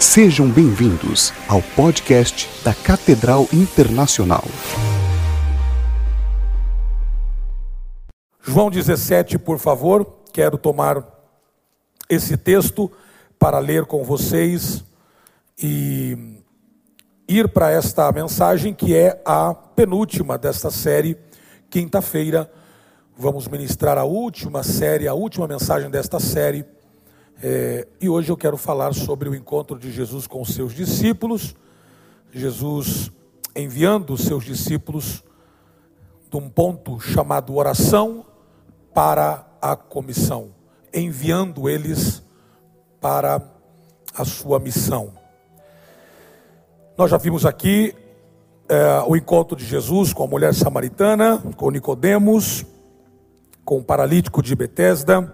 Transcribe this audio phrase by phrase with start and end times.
[0.00, 4.44] Sejam bem-vindos ao podcast da Catedral Internacional.
[8.40, 11.04] João 17, por favor, quero tomar
[12.08, 12.88] esse texto
[13.40, 14.84] para ler com vocês
[15.60, 16.44] e
[17.26, 21.18] ir para esta mensagem que é a penúltima desta série.
[21.68, 22.48] Quinta-feira
[23.16, 26.77] vamos ministrar a última série, a última mensagem desta série.
[27.40, 31.54] É, e hoje eu quero falar sobre o encontro de Jesus com os seus discípulos.
[32.32, 33.12] Jesus
[33.54, 35.22] enviando os seus discípulos
[36.28, 38.26] de um ponto chamado oração
[38.92, 40.50] para a comissão,
[40.92, 42.22] enviando eles
[43.00, 43.40] para
[44.14, 45.12] a sua missão.
[46.96, 47.94] Nós já vimos aqui
[48.68, 52.66] é, o encontro de Jesus com a mulher samaritana, com Nicodemos,
[53.64, 55.32] com o paralítico de Betesda,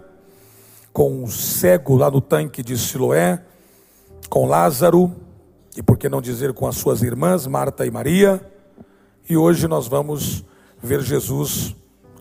[0.94, 3.42] com o cego lá no tanque de Siloé,
[4.30, 5.12] com Lázaro,
[5.76, 8.40] e por que não dizer com as suas irmãs, Marta e Maria.
[9.28, 10.44] E hoje nós vamos
[10.80, 11.74] ver Jesus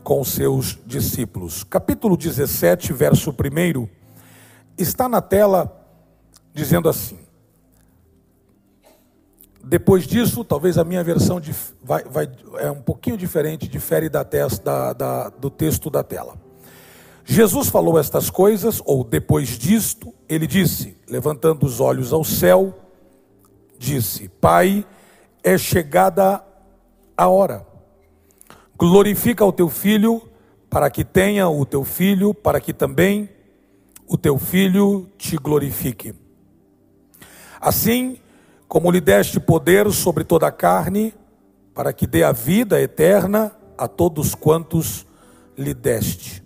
[0.03, 1.63] com os seus discípulos.
[1.63, 3.87] Capítulo 17, verso 1,
[4.75, 5.71] está na tela
[6.51, 7.19] dizendo assim:
[9.63, 11.39] depois disso, talvez a minha versão
[11.83, 16.42] vai, vai, é um pouquinho diferente, difere da, da, da, do texto da tela.
[17.25, 22.77] Jesus falou estas coisas, ou depois disto, ele disse, levantando os olhos ao céu,
[23.77, 24.85] disse: Pai,
[25.43, 26.43] é chegada
[27.15, 27.65] a hora.
[28.77, 30.21] Glorifica o teu filho,
[30.69, 33.29] para que tenha o teu filho, para que também
[34.07, 36.13] o teu filho te glorifique.
[37.61, 38.17] Assim,
[38.67, 41.13] como lhe deste poder sobre toda a carne,
[41.73, 45.05] para que dê a vida eterna a todos quantos
[45.57, 46.42] lhe deste.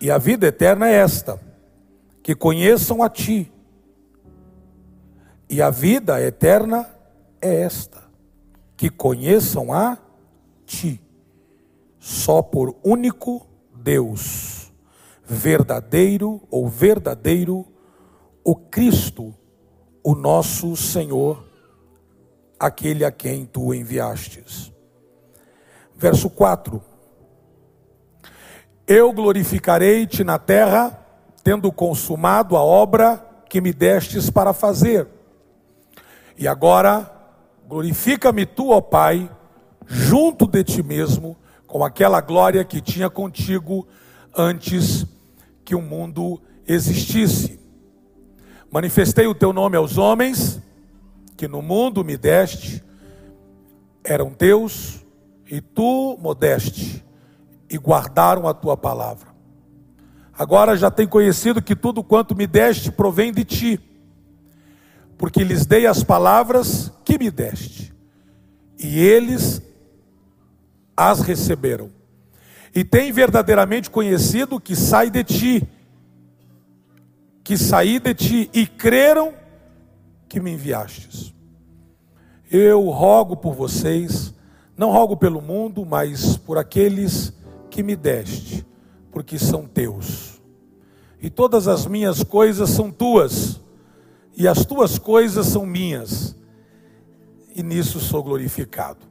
[0.00, 1.40] E a vida eterna é esta:
[2.22, 3.52] que conheçam a ti.
[5.48, 6.88] E a vida eterna
[7.40, 8.02] é esta:
[8.76, 9.98] que conheçam a
[10.64, 11.00] ti.
[11.98, 14.72] Só por único Deus,
[15.24, 17.66] verdadeiro ou verdadeiro,
[18.44, 19.34] o Cristo
[20.08, 21.44] o nosso Senhor,
[22.60, 24.72] aquele a quem tu enviastes.
[25.96, 26.80] Verso 4:
[28.86, 31.04] Eu glorificarei-te na terra,
[31.42, 35.08] tendo consumado a obra que me destes para fazer.
[36.38, 37.10] E agora,
[37.68, 39.28] glorifica-me tu, ó Pai,
[39.86, 41.36] junto de ti mesmo,
[41.66, 43.86] com aquela glória que tinha contigo
[44.36, 45.04] antes
[45.64, 47.58] que o mundo existisse.
[48.70, 50.60] Manifestei o teu nome aos homens,
[51.36, 52.84] que no mundo me deste,
[54.04, 55.04] eram teus,
[55.50, 57.04] e tu modeste,
[57.68, 59.28] e guardaram a tua palavra.
[60.38, 63.80] Agora já tem conhecido que tudo quanto me deste provém de ti,
[65.16, 67.94] porque lhes dei as palavras que me deste,
[68.78, 69.62] e eles
[70.96, 71.90] as receberam.
[72.74, 75.68] E tem verdadeiramente conhecido que sai de ti,
[77.42, 79.32] que saí de ti e creram
[80.28, 81.32] que me enviastes.
[82.50, 84.34] Eu rogo por vocês,
[84.76, 87.45] não rogo pelo mundo, mas por aqueles que
[87.82, 88.66] me deste,
[89.10, 90.40] porque são teus.
[91.20, 93.60] E todas as minhas coisas são tuas,
[94.36, 96.36] e as tuas coisas são minhas,
[97.54, 99.06] e nisso sou glorificado.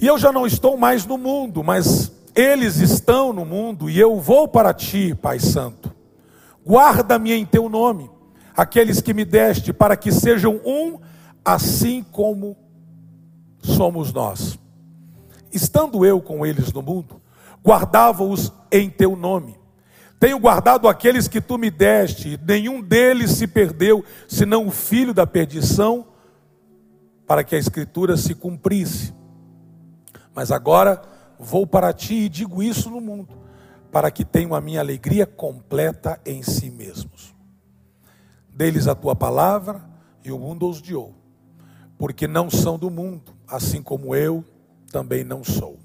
[0.00, 4.18] E eu já não estou mais no mundo, mas eles estão no mundo e eu
[4.18, 5.94] vou para ti, Pai Santo.
[6.66, 8.10] Guarda-me em teu nome,
[8.56, 10.98] aqueles que me deste, para que sejam um,
[11.44, 12.56] assim como
[13.60, 14.58] somos nós.
[15.52, 17.20] Estando eu com eles no mundo,
[17.64, 19.58] guardava-os em teu nome.
[20.18, 25.26] Tenho guardado aqueles que tu me deste, nenhum deles se perdeu, senão o filho da
[25.26, 26.06] perdição,
[27.26, 29.12] para que a escritura se cumprisse.
[30.34, 31.02] Mas agora
[31.44, 33.36] Vou para ti e digo isso no mundo,
[33.90, 37.34] para que tenham a minha alegria completa em si mesmos.
[38.48, 39.82] Deles a tua palavra
[40.24, 41.12] e o mundo os odiou,
[41.98, 44.44] porque não são do mundo, assim como eu
[44.92, 45.80] também não sou.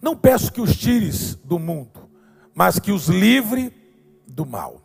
[0.00, 2.08] Não peço que os tires do mundo,
[2.54, 3.72] mas que os livre
[4.26, 4.80] do mal.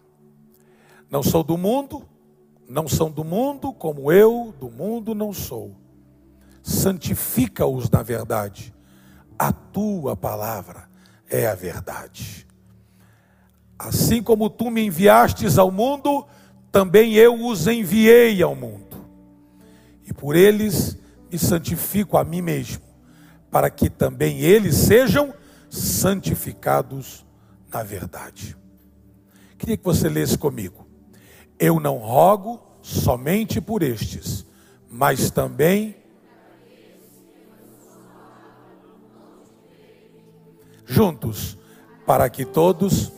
[1.10, 2.04] Não sou do mundo,
[2.68, 5.76] não são do mundo, como eu do mundo não sou
[6.70, 8.74] santifica-os na verdade.
[9.38, 10.90] A tua palavra
[11.30, 12.48] é a verdade.
[13.78, 16.26] Assim como tu me enviastes ao mundo,
[16.72, 18.98] também eu os enviei ao mundo.
[20.06, 20.98] E por eles
[21.32, 22.82] me santifico a mim mesmo,
[23.52, 25.34] para que também eles sejam
[25.70, 27.26] santificados
[27.72, 28.58] na verdade.
[29.58, 30.88] Queria que você lesse comigo.
[31.60, 34.46] Eu não rogo somente por estes,
[34.90, 35.96] mas também
[40.86, 41.58] juntos,
[42.06, 43.12] para que todos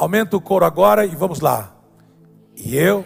[0.00, 1.76] Aumenta o coro agora e vamos lá.
[2.56, 3.04] E eu.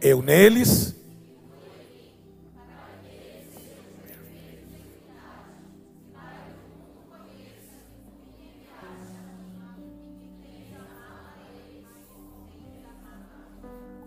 [0.00, 0.96] Eu neles.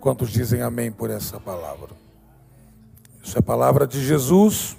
[0.02, 2.05] Quantos dizem amém por essa palavra?
[3.26, 4.78] Isso é palavra de Jesus.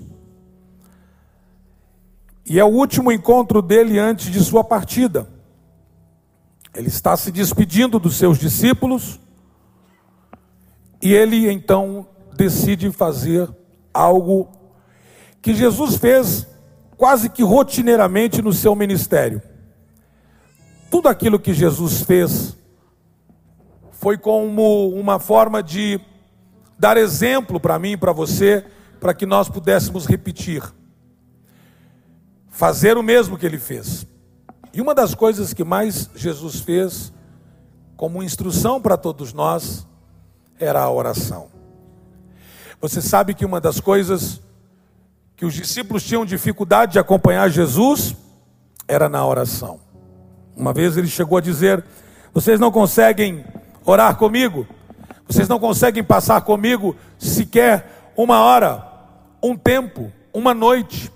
[2.49, 5.29] E é o último encontro dele antes de sua partida.
[6.73, 9.19] Ele está se despedindo dos seus discípulos.
[11.03, 12.07] E ele então
[12.37, 13.53] decide fazer
[13.93, 14.49] algo
[15.43, 16.47] que Jesus fez
[16.97, 19.43] quase que rotineiramente no seu ministério.
[20.89, 22.57] Tudo aquilo que Jesus fez
[23.91, 26.01] foi como uma forma de
[26.79, 28.65] dar exemplo para mim e para você,
[29.01, 30.63] para que nós pudéssemos repetir.
[32.49, 34.07] Fazer o mesmo que ele fez.
[34.73, 37.13] E uma das coisas que mais Jesus fez,
[37.97, 39.87] como instrução para todos nós,
[40.59, 41.49] era a oração.
[42.81, 44.41] Você sabe que uma das coisas
[45.35, 48.15] que os discípulos tinham dificuldade de acompanhar Jesus
[48.89, 49.81] era na oração.
[50.55, 51.85] Uma vez ele chegou a dizer:
[52.33, 53.45] Vocês não conseguem
[53.85, 54.67] orar comigo?
[55.29, 58.87] Vocês não conseguem passar comigo sequer uma hora,
[59.43, 61.11] um tempo, uma noite.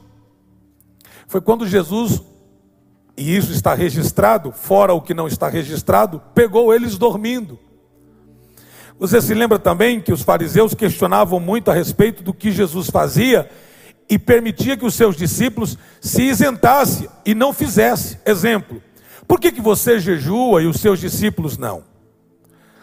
[1.29, 2.21] Foi quando Jesus,
[3.17, 7.59] e isso está registrado, fora o que não está registrado, pegou eles dormindo.
[8.99, 13.49] Você se lembra também que os fariseus questionavam muito a respeito do que Jesus fazia
[14.11, 18.19] e permitia que os seus discípulos se isentassem e não fizessem.
[18.27, 18.83] Exemplo,
[19.27, 21.85] por que, que você jejua e os seus discípulos não?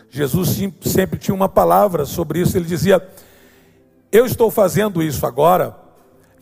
[0.09, 2.57] Jesus sempre tinha uma palavra sobre isso.
[2.57, 3.06] Ele dizia:
[4.12, 5.75] Eu estou fazendo isso agora,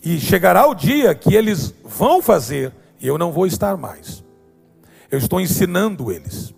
[0.02, 4.24] e chegará o dia que eles vão fazer, e eu não vou estar mais.
[5.10, 6.54] Eu estou ensinando eles.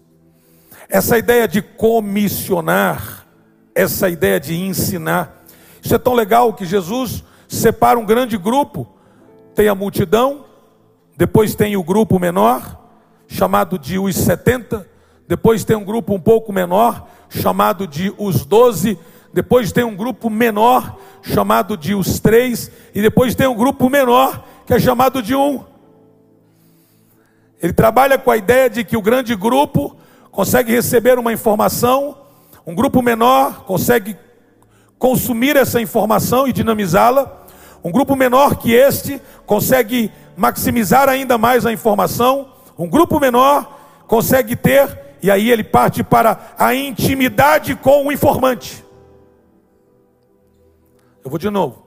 [0.89, 3.27] Essa ideia de comissionar,
[3.75, 5.45] essa ideia de ensinar,
[5.83, 8.87] isso é tão legal que Jesus separa um grande grupo,
[9.55, 10.45] tem a multidão,
[11.17, 12.79] depois tem o grupo menor,
[13.27, 14.89] chamado de os 70,
[15.29, 18.99] depois tem um grupo um pouco menor, chamado de os doze.
[19.31, 22.71] Depois tem um grupo menor, chamado de os três.
[22.95, 25.63] E depois tem um grupo menor, que é chamado de um.
[27.63, 29.97] Ele trabalha com a ideia de que o grande grupo
[30.31, 32.17] consegue receber uma informação,
[32.67, 34.17] um grupo menor consegue
[34.99, 37.45] consumir essa informação e dinamizá-la.
[37.85, 42.49] Um grupo menor que este consegue maximizar ainda mais a informação.
[42.79, 48.85] Um grupo menor consegue ter e aí ele parte para a intimidade com o informante.
[51.25, 51.87] Eu vou de novo.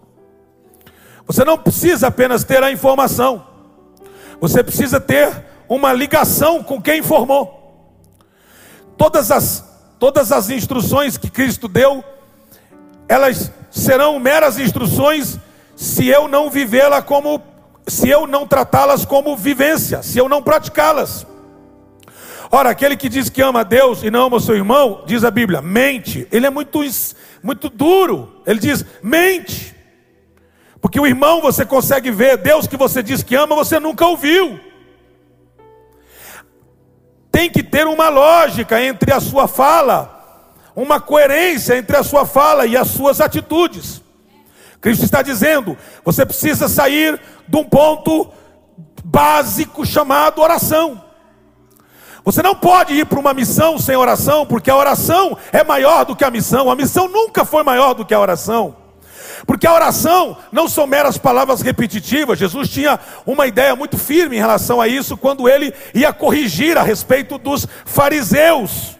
[1.25, 3.45] Você não precisa apenas ter a informação,
[4.39, 7.59] você precisa ter uma ligação com quem informou.
[8.97, 9.63] Todas as,
[9.97, 12.03] todas as instruções que Cristo deu,
[13.07, 15.39] elas serão meras instruções
[15.75, 17.41] se eu não vivê-la como,
[17.87, 21.25] se eu não tratá-las como vivência, se eu não praticá-las.
[22.53, 25.23] Ora, aquele que diz que ama a Deus e não ama o seu irmão, diz
[25.23, 26.27] a Bíblia, mente.
[26.29, 26.81] Ele é muito,
[27.41, 28.41] muito duro.
[28.45, 29.73] Ele diz, mente.
[30.81, 34.59] Porque o irmão você consegue ver, Deus que você diz que ama, você nunca ouviu.
[37.31, 42.65] Tem que ter uma lógica entre a sua fala, uma coerência entre a sua fala
[42.65, 44.01] e as suas atitudes.
[44.81, 47.17] Cristo está dizendo: você precisa sair
[47.47, 48.29] de um ponto
[49.05, 51.10] básico chamado oração.
[52.23, 56.15] Você não pode ir para uma missão sem oração, porque a oração é maior do
[56.15, 56.69] que a missão.
[56.69, 58.75] A missão nunca foi maior do que a oração.
[59.45, 62.37] Porque a oração não são meras palavras repetitivas.
[62.37, 66.83] Jesus tinha uma ideia muito firme em relação a isso quando ele ia corrigir a
[66.83, 68.95] respeito dos fariseus.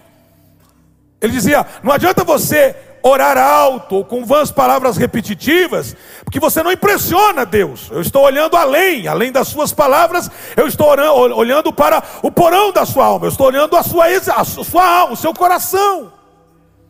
[1.22, 6.72] Ele dizia: não adianta você orar alto ou com vãs palavras repetitivas, porque você não
[6.72, 7.90] impressiona Deus.
[7.92, 12.72] Eu estou olhando além, além das suas palavras, eu estou orando, olhando para o porão
[12.72, 16.14] da sua alma, eu estou olhando a sua, a sua alma, o seu coração.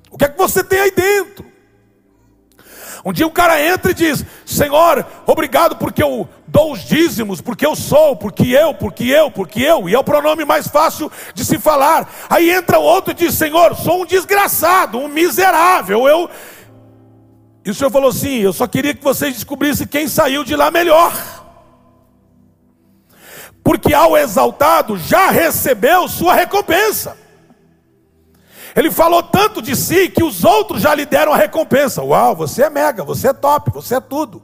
[0.09, 1.50] O que é que você tem aí dentro?
[3.03, 7.65] Um dia um cara entra e diz: Senhor, obrigado porque eu dou os dízimos, porque
[7.65, 11.43] eu sou, porque eu, porque eu, porque eu, e é o pronome mais fácil de
[11.43, 12.08] se falar.
[12.29, 16.29] Aí entra outro e diz: Senhor, sou um desgraçado, um miserável, eu.
[17.65, 20.70] E o Senhor falou assim: Eu só queria que vocês descobrissem quem saiu de lá
[20.70, 21.13] melhor.
[23.63, 27.20] Porque ao exaltado já recebeu sua recompensa.
[28.75, 32.01] Ele falou tanto de si que os outros já lhe deram a recompensa.
[32.01, 34.41] Uau, você é mega, você é top, você é tudo.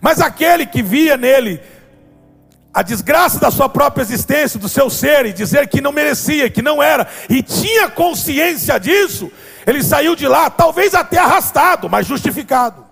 [0.00, 1.60] Mas aquele que via nele
[2.72, 6.62] a desgraça da sua própria existência, do seu ser, e dizer que não merecia, que
[6.62, 9.30] não era, e tinha consciência disso,
[9.66, 12.86] ele saiu de lá, talvez até arrastado, mas justificado.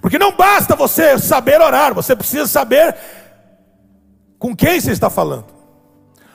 [0.00, 2.94] Porque não basta você saber orar, você precisa saber
[4.38, 5.46] com quem você está falando,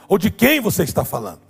[0.08, 1.49] ou de quem você está falando.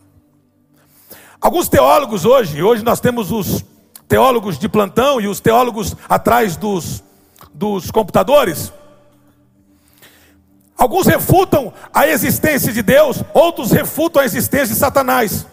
[1.41, 3.63] Alguns teólogos hoje, hoje nós temos os
[4.10, 7.01] teólogos de plantão e os teólogos atrás dos,
[7.53, 8.74] dos computadores.
[10.77, 15.48] Alguns refutam a existência de Deus, outros refutam a existência de Satanás.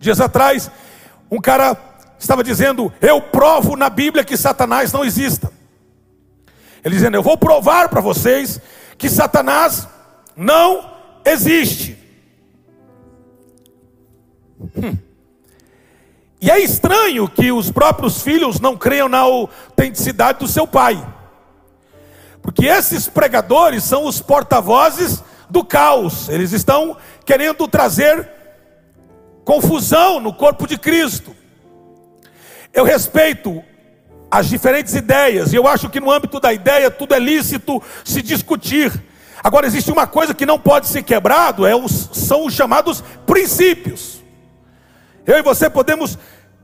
[0.00, 0.68] Dias atrás,
[1.30, 1.76] um cara
[2.18, 5.52] estava dizendo: Eu provo na Bíblia que Satanás não exista.
[6.84, 8.60] Ele dizendo: Eu vou provar para vocês
[8.96, 9.86] que Satanás
[10.36, 10.90] não
[11.24, 11.96] existe.
[14.76, 15.07] Hum.
[16.40, 21.04] E é estranho que os próprios filhos não creiam na autenticidade do seu pai.
[22.40, 26.28] Porque esses pregadores são os porta-vozes do caos.
[26.28, 28.28] Eles estão querendo trazer
[29.44, 31.34] confusão no corpo de Cristo.
[32.72, 33.62] Eu respeito
[34.30, 38.20] as diferentes ideias, e eu acho que no âmbito da ideia tudo é lícito se
[38.20, 38.92] discutir.
[39.42, 44.17] Agora existe uma coisa que não pode ser quebrado, é os, são os chamados princípios.
[45.28, 46.18] Eu e você podemos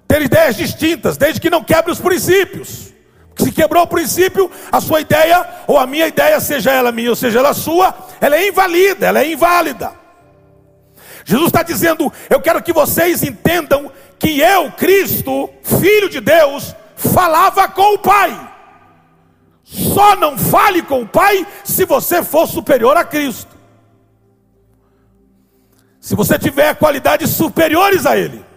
[0.08, 2.94] ter ideias distintas, desde que não quebre os princípios.
[3.36, 7.16] Se quebrou o princípio, a sua ideia, ou a minha ideia, seja ela minha ou
[7.16, 9.92] seja ela sua, ela é invalida, ela é inválida.
[11.26, 17.68] Jesus está dizendo: Eu quero que vocês entendam que eu, Cristo, Filho de Deus, falava
[17.68, 18.50] com o Pai.
[19.62, 23.54] Só não fale com o Pai se você for superior a Cristo.
[26.00, 28.53] Se você tiver qualidades superiores a Ele.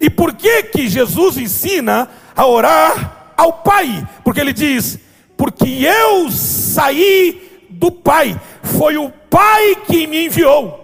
[0.00, 4.06] E por que que Jesus ensina a orar ao Pai?
[4.24, 4.98] Porque ele diz:
[5.36, 10.80] "Porque eu saí do Pai, foi o Pai que me enviou.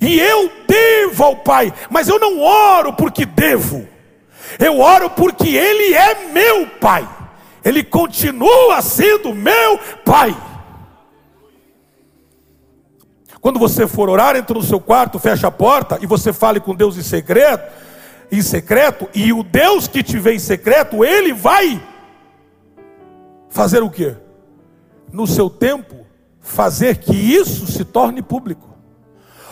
[0.00, 3.86] E eu devo ao Pai, mas eu não oro porque devo.
[4.58, 7.08] Eu oro porque ele é meu Pai.
[7.64, 10.36] Ele continua sendo meu Pai."
[13.40, 16.74] Quando você for orar, entra no seu quarto, fecha a porta e você fale com
[16.74, 17.62] Deus em segredo
[18.30, 21.82] em secreto, e o Deus que te vê em secreto, ele vai
[23.48, 24.14] fazer o que?
[25.12, 26.06] No seu tempo,
[26.40, 28.76] fazer que isso se torne público,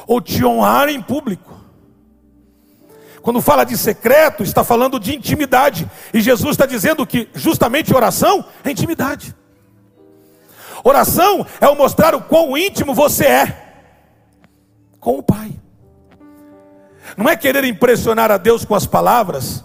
[0.06, 1.54] ou te honrar em público.
[3.23, 8.45] Quando fala de secreto, está falando de intimidade, e Jesus está dizendo que justamente oração
[8.62, 9.35] é intimidade.
[10.85, 13.62] Oração é o mostrar o quão íntimo você é
[15.00, 15.50] com o Pai.
[17.17, 19.65] Não é querer impressionar a Deus com as palavras,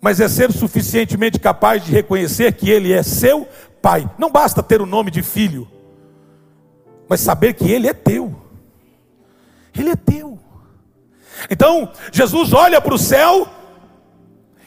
[0.00, 3.48] mas é ser suficientemente capaz de reconhecer que Ele é seu
[3.82, 4.08] Pai.
[4.18, 5.68] Não basta ter o nome de filho,
[7.08, 8.34] mas saber que Ele é teu.
[9.74, 10.38] Ele é teu.
[11.50, 13.48] Então, Jesus olha para o céu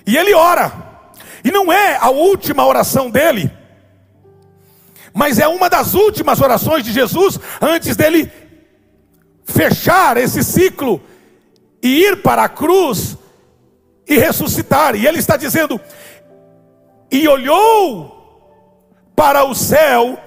[0.06, 0.72] e ele ora.
[1.44, 3.52] E não é a última oração dele,
[5.14, 8.32] mas é uma das últimas orações de Jesus antes dele
[9.46, 11.02] fechar esse ciclo
[11.82, 13.18] e ir para a cruz
[14.08, 14.96] e ressuscitar.
[14.96, 15.80] E ele está dizendo:
[17.12, 18.18] e olhou
[19.16, 20.20] para o céu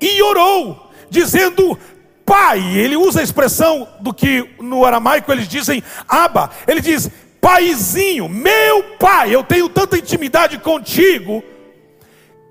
[0.00, 1.78] e orou, dizendo:
[2.24, 2.76] Pai.
[2.76, 6.50] Ele usa a expressão do que no aramaico eles dizem Aba.
[6.66, 11.42] Ele diz: Paizinho, meu pai, eu tenho tanta intimidade contigo.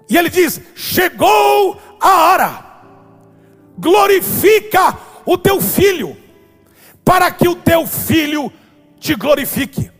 [0.10, 2.66] E ele diz: Chegou a hora,
[3.78, 6.25] glorifica o teu filho
[7.06, 8.52] para que o teu filho
[9.00, 9.92] te glorifique.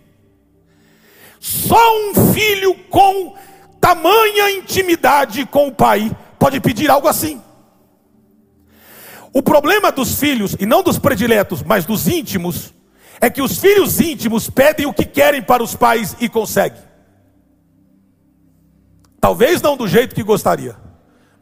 [1.40, 3.36] Só um filho com
[3.80, 7.40] tamanha intimidade com o pai pode pedir algo assim.
[9.32, 12.74] O problema dos filhos, e não dos prediletos, mas dos íntimos,
[13.22, 16.82] é que os filhos íntimos pedem o que querem para os pais e conseguem.
[19.20, 20.76] Talvez não do jeito que gostaria,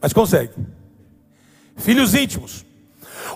[0.01, 0.53] mas consegue.
[1.77, 2.65] Filhos íntimos.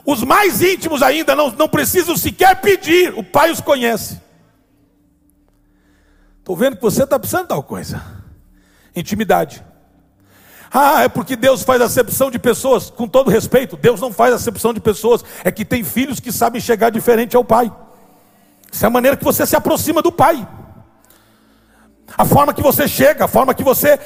[0.06, 4.22] Os mais íntimos ainda não, não precisam sequer pedir, o pai os conhece.
[6.40, 8.02] Estou vendo que você está precisando de tal coisa.
[8.96, 9.64] Intimidade.
[10.72, 12.90] Ah, é porque Deus faz acepção de pessoas.
[12.90, 15.24] Com todo respeito, Deus não faz acepção de pessoas.
[15.44, 17.72] É que tem filhos que sabem chegar diferente ao pai.
[18.72, 20.48] Essa é a maneira que você se aproxima do pai.
[22.18, 24.00] A forma que você chega, a forma que você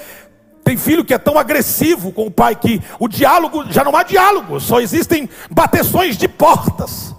[0.63, 4.03] tem filho que é tão agressivo com o pai que o diálogo já não há
[4.03, 7.15] diálogo, só existem bateções de portas.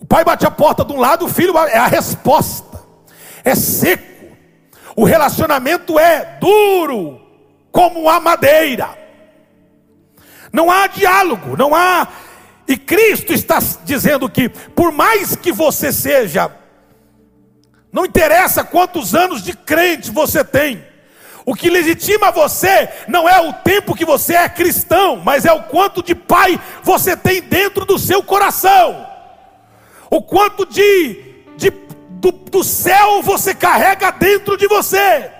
[0.00, 2.80] O pai bate a porta de um lado, o filho é a resposta.
[3.44, 4.10] É seco.
[4.96, 7.20] O relacionamento é duro
[7.70, 8.98] como a madeira.
[10.52, 12.08] Não há diálogo, não há.
[12.66, 16.50] E Cristo está dizendo que, por mais que você seja,
[17.92, 20.84] não interessa quantos anos de crente você tem,
[21.44, 25.62] o que legitima você não é o tempo que você é cristão, mas é o
[25.64, 29.06] quanto de pai você tem dentro do seu coração,
[30.10, 35.30] o quanto de, de do, do céu você carrega dentro de você.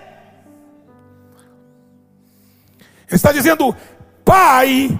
[3.07, 3.75] Ele está dizendo:
[4.23, 4.99] Pai,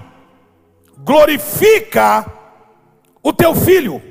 [0.98, 2.30] glorifica
[3.22, 4.02] o teu filho,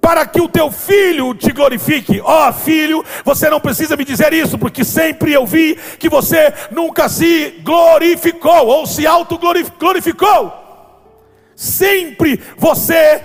[0.00, 2.20] para que o teu filho te glorifique.
[2.20, 6.52] Ó oh, filho, você não precisa me dizer isso, porque sempre eu vi que você
[6.70, 10.52] nunca se glorificou ou se autoglorificou.
[11.54, 13.22] Sempre você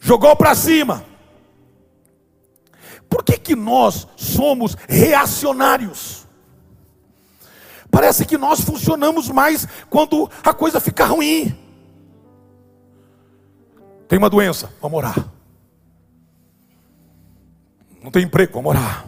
[0.00, 1.04] jogou para cima.
[3.08, 6.26] Por que, que nós somos reacionários?
[7.90, 11.65] Parece que nós funcionamos mais quando a coisa fica ruim.
[14.08, 15.28] Tem uma doença, vamos orar.
[18.02, 19.06] Não tem emprego, vamos orar.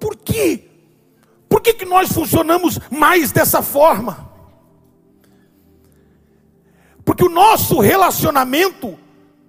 [0.00, 0.64] Por quê?
[1.48, 4.28] Por que, que nós funcionamos mais dessa forma?
[7.04, 8.98] Porque o nosso relacionamento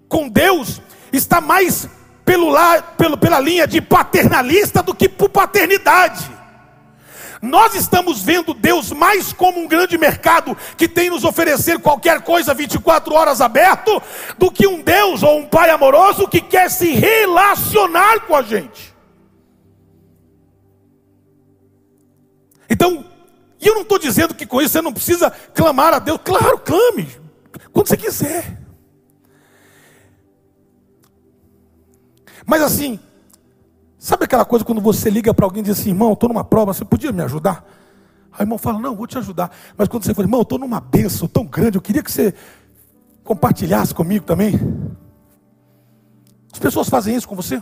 [0.07, 0.81] com Deus
[1.12, 1.88] está mais
[2.25, 2.53] pelo,
[2.98, 6.38] pelo, pela linha de paternalista do que por paternidade.
[7.41, 12.53] Nós estamos vendo Deus mais como um grande mercado que tem nos oferecer qualquer coisa
[12.53, 14.01] 24 horas aberto,
[14.38, 18.94] do que um Deus ou um Pai amoroso que quer se relacionar com a gente.
[22.70, 23.05] Então,
[23.59, 26.59] e eu não estou dizendo que com isso você não precisa clamar a Deus, claro,
[26.59, 27.07] clame,
[27.72, 28.57] quando você quiser.
[32.46, 33.00] Mas assim,
[34.00, 36.74] Sabe aquela coisa quando você liga para alguém e diz assim, irmão, estou numa prova,
[36.74, 37.66] você podia me ajudar?
[38.31, 39.51] Aí o irmão fala, não, vou te ajudar.
[39.77, 42.33] Mas quando você fala, irmão, estou numa bênção tão grande, eu queria que você
[43.25, 44.57] compartilhasse comigo também.
[46.51, 47.62] As pessoas fazem isso com você?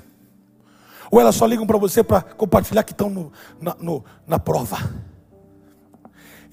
[1.10, 4.78] Ou elas só ligam para você para compartilhar que estão no, na, no, na prova?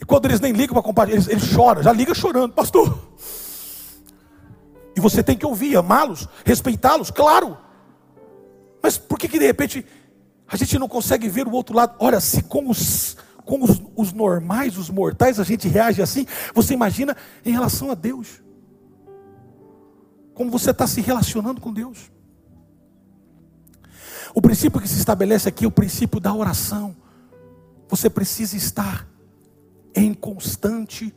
[0.00, 2.98] E quando eles nem ligam para compartilhar, eles, eles choram, já liga chorando, pastor.
[4.96, 7.58] E você tem que ouvir, amá-los, respeitá-los, claro.
[8.84, 9.82] Mas por que, que de repente
[10.46, 11.96] a gente não consegue ver o outro lado?
[11.98, 16.74] Olha, se com os, com os, os normais, os mortais, a gente reage assim, você
[16.74, 17.16] imagina
[17.46, 18.42] em relação a Deus.
[20.34, 22.12] Como você está se relacionando com Deus.
[24.34, 26.94] O princípio que se estabelece aqui é o princípio da oração.
[27.88, 29.08] Você precisa estar
[29.94, 31.10] em constante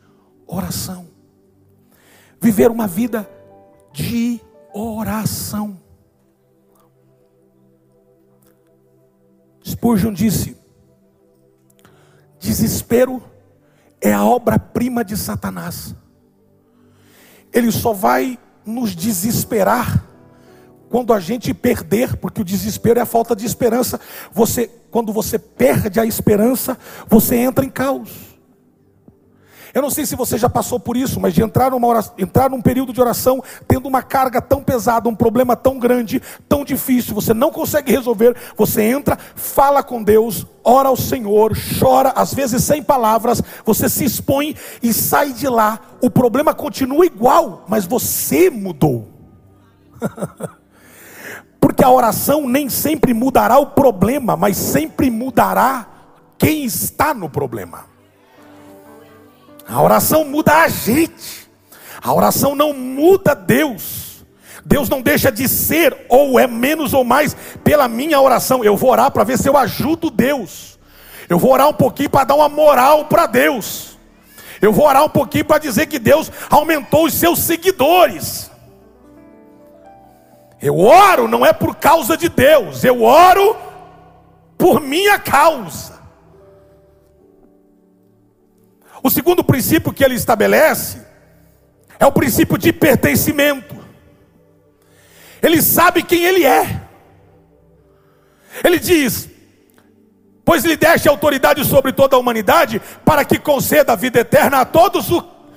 [0.46, 1.06] oração.
[2.40, 3.28] Viver uma vida
[3.92, 4.40] de
[4.72, 5.86] oração.
[9.68, 10.56] Spurgeon disse:
[12.40, 13.22] desespero
[14.00, 15.94] é a obra-prima de Satanás.
[17.52, 20.04] Ele só vai nos desesperar
[20.88, 24.00] quando a gente perder, porque o desespero é a falta de esperança.
[24.32, 28.27] Você, quando você perde a esperança, você entra em caos.
[29.78, 32.50] Eu não sei se você já passou por isso, mas de entrar, numa oração, entrar
[32.50, 37.14] num período de oração, tendo uma carga tão pesada, um problema tão grande, tão difícil,
[37.14, 42.64] você não consegue resolver, você entra, fala com Deus, ora ao Senhor, chora, às vezes
[42.64, 45.78] sem palavras, você se expõe e sai de lá.
[46.02, 49.06] O problema continua igual, mas você mudou.
[51.60, 55.86] Porque a oração nem sempre mudará o problema, mas sempre mudará
[56.36, 57.87] quem está no problema.
[59.68, 61.48] A oração muda a gente.
[62.02, 64.24] A oração não muda Deus.
[64.64, 68.64] Deus não deixa de ser, ou é menos ou mais, pela minha oração.
[68.64, 70.78] Eu vou orar para ver se eu ajudo Deus.
[71.28, 73.98] Eu vou orar um pouquinho para dar uma moral para Deus.
[74.60, 78.50] Eu vou orar um pouquinho para dizer que Deus aumentou os seus seguidores.
[80.60, 83.56] Eu oro não é por causa de Deus, eu oro
[84.56, 85.97] por minha causa.
[89.02, 90.98] O segundo princípio que ele estabelece
[91.98, 93.76] é o princípio de pertencimento.
[95.42, 96.82] Ele sabe quem ele é.
[98.64, 99.28] Ele diz:
[100.44, 104.64] Pois lhe deste autoridade sobre toda a humanidade, para que conceda a vida eterna a
[104.64, 105.08] todos,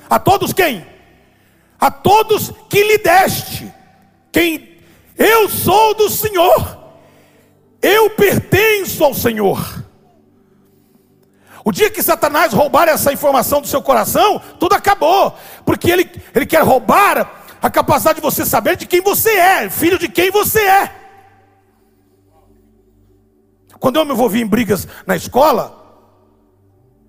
[0.10, 0.86] a todos quem?
[1.80, 3.72] A todos que lhe deste.
[4.32, 4.78] Quem
[5.18, 6.78] eu sou do Senhor,
[7.82, 9.81] eu pertenço ao Senhor.
[11.64, 16.46] O dia que Satanás roubar essa informação do seu coração, tudo acabou, porque ele, ele
[16.46, 20.62] quer roubar a capacidade de você saber de quem você é, filho de quem você
[20.62, 20.96] é.
[23.80, 25.78] Quando eu me envolvi em brigas na escola,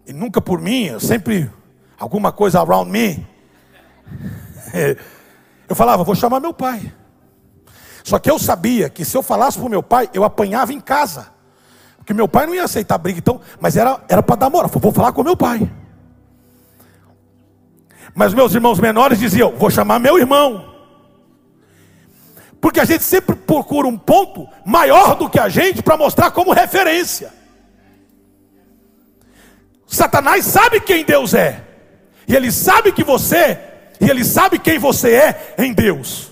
[0.06, 1.50] e nunca por mim, sempre
[1.98, 3.26] alguma coisa around me,
[5.68, 6.92] eu falava, vou chamar meu pai.
[8.04, 10.80] Só que eu sabia que se eu falasse para o meu pai, eu apanhava em
[10.80, 11.32] casa.
[12.02, 14.68] Porque meu pai não ia aceitar briga, então, mas era, para dar moral.
[14.68, 15.70] Vou falar com meu pai.
[18.12, 20.68] Mas meus irmãos menores diziam: Vou chamar meu irmão.
[22.60, 26.52] Porque a gente sempre procura um ponto maior do que a gente para mostrar como
[26.52, 27.32] referência.
[29.86, 31.62] Satanás sabe quem Deus é,
[32.26, 33.58] e ele sabe que você,
[34.00, 36.31] e ele sabe quem você é em Deus.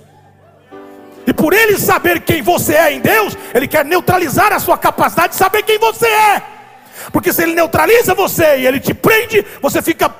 [1.30, 5.34] E por ele saber quem você é em Deus, ele quer neutralizar a sua capacidade
[5.34, 6.42] de saber quem você é.
[7.12, 10.12] Porque se ele neutraliza você e ele te prende, você fica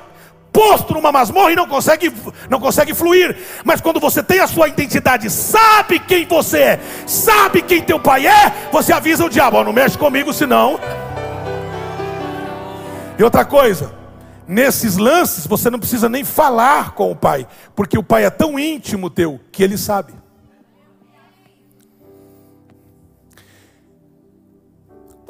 [0.53, 2.13] posto numa masmorra e não consegue,
[2.49, 3.35] não consegue fluir.
[3.65, 8.25] Mas quando você tem a sua identidade, sabe quem você é, sabe quem teu pai
[8.25, 10.79] é, você avisa o diabo: oh, não mexe comigo, senão.
[13.19, 13.93] E outra coisa,
[14.47, 17.45] nesses lances você não precisa nem falar com o pai,
[17.75, 20.20] porque o pai é tão íntimo teu que ele sabe.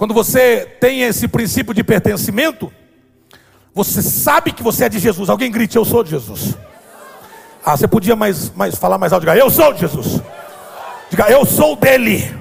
[0.01, 2.73] Quando você tem esse princípio de pertencimento,
[3.71, 5.29] você sabe que você é de Jesus.
[5.29, 6.57] Alguém grite, eu sou de Jesus.
[7.63, 10.19] Ah, você podia mais, mais falar mais alto, diga, eu sou de Jesus.
[11.07, 12.35] Diga, eu sou dele.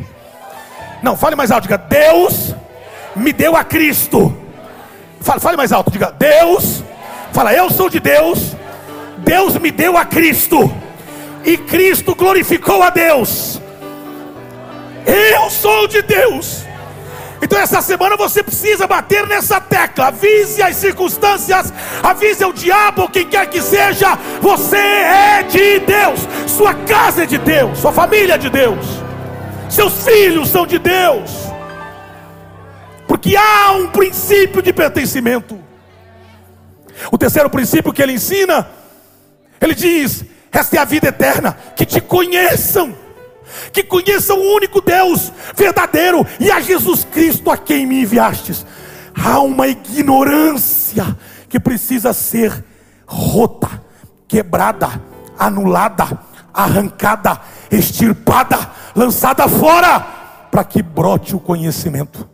[1.03, 2.55] Não, fale mais alto, diga, Deus
[3.15, 4.35] me deu a Cristo.
[5.21, 6.83] Fale, fale mais alto, diga, Deus.
[7.31, 8.57] Fala, eu sou de Deus.
[9.19, 10.75] Deus me deu a Cristo.
[11.45, 13.61] E Cristo glorificou a Deus.
[15.05, 16.70] Eu sou de Deus.
[17.43, 20.09] Então essa semana você precisa bater nessa tecla.
[20.09, 21.73] Avise as circunstâncias,
[22.03, 24.17] avise o diabo, quem quer que seja.
[24.41, 28.85] Você é de Deus, sua casa é de Deus, sua família é de Deus,
[29.69, 31.31] seus filhos são de Deus.
[33.09, 35.59] Porque há um princípio de pertencimento.
[37.11, 38.69] O terceiro princípio que ele ensina,
[39.61, 42.95] ele diz: esta é a vida eterna, que te conheçam
[43.73, 48.65] que conheçam o único Deus verdadeiro e a Jesus Cristo a quem me enviastes.
[49.15, 51.17] Há uma ignorância
[51.49, 52.65] que precisa ser
[53.07, 53.69] rota,
[54.29, 54.89] quebrada,
[55.39, 56.19] anulada,
[56.53, 60.01] arrancada, extirpada, lançada fora,
[60.51, 62.29] para que brote o conhecimento.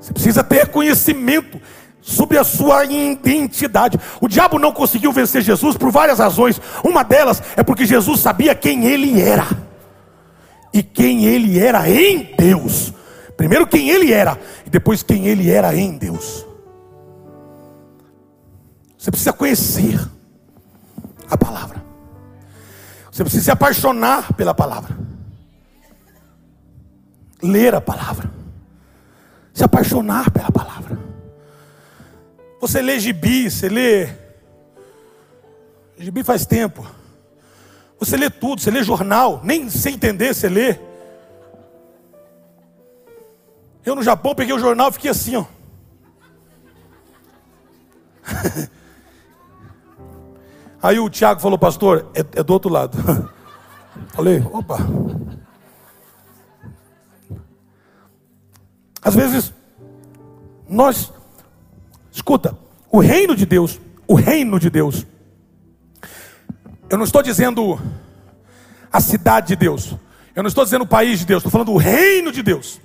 [0.00, 1.60] Você precisa ter conhecimento
[2.00, 3.98] sobre a sua identidade.
[4.20, 6.60] O diabo não conseguiu vencer Jesus por várias razões.
[6.82, 9.46] Uma delas é porque Jesus sabia quem ele era.
[10.72, 12.92] E quem ele era em Deus.
[13.36, 16.46] Primeiro quem ele era e depois quem ele era em Deus.
[18.96, 20.00] Você precisa conhecer
[21.30, 21.84] a palavra.
[23.10, 24.96] Você precisa se apaixonar pela palavra.
[27.42, 28.30] Ler a palavra.
[29.52, 31.07] Se apaixonar pela palavra.
[32.60, 34.08] Você lê gibi, você lê.
[35.96, 36.86] Gibi faz tempo.
[37.98, 40.78] Você lê tudo, você lê jornal, nem sem entender você lê.
[43.84, 45.44] Eu no Japão peguei o jornal e fiquei assim, ó.
[50.82, 52.96] Aí o Tiago falou, pastor, é, é do outro lado.
[54.14, 54.78] Falei, opa.
[59.02, 59.52] Às vezes,
[60.68, 61.12] nós
[62.18, 62.58] Escuta,
[62.90, 65.06] o reino de Deus, o reino de Deus.
[66.90, 67.80] Eu não estou dizendo
[68.92, 69.94] a cidade de Deus.
[70.34, 72.80] Eu não estou dizendo o país de Deus, estou falando o reino de Deus.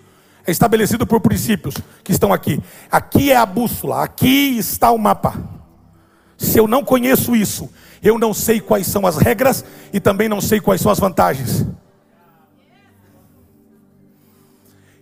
[0.46, 2.62] É estabelecido por princípios que estão aqui.
[2.92, 5.34] Aqui é a bússola, aqui está o mapa.
[6.38, 7.68] Se eu não conheço isso,
[8.04, 11.66] eu não sei quais são as regras e também não sei quais são as vantagens.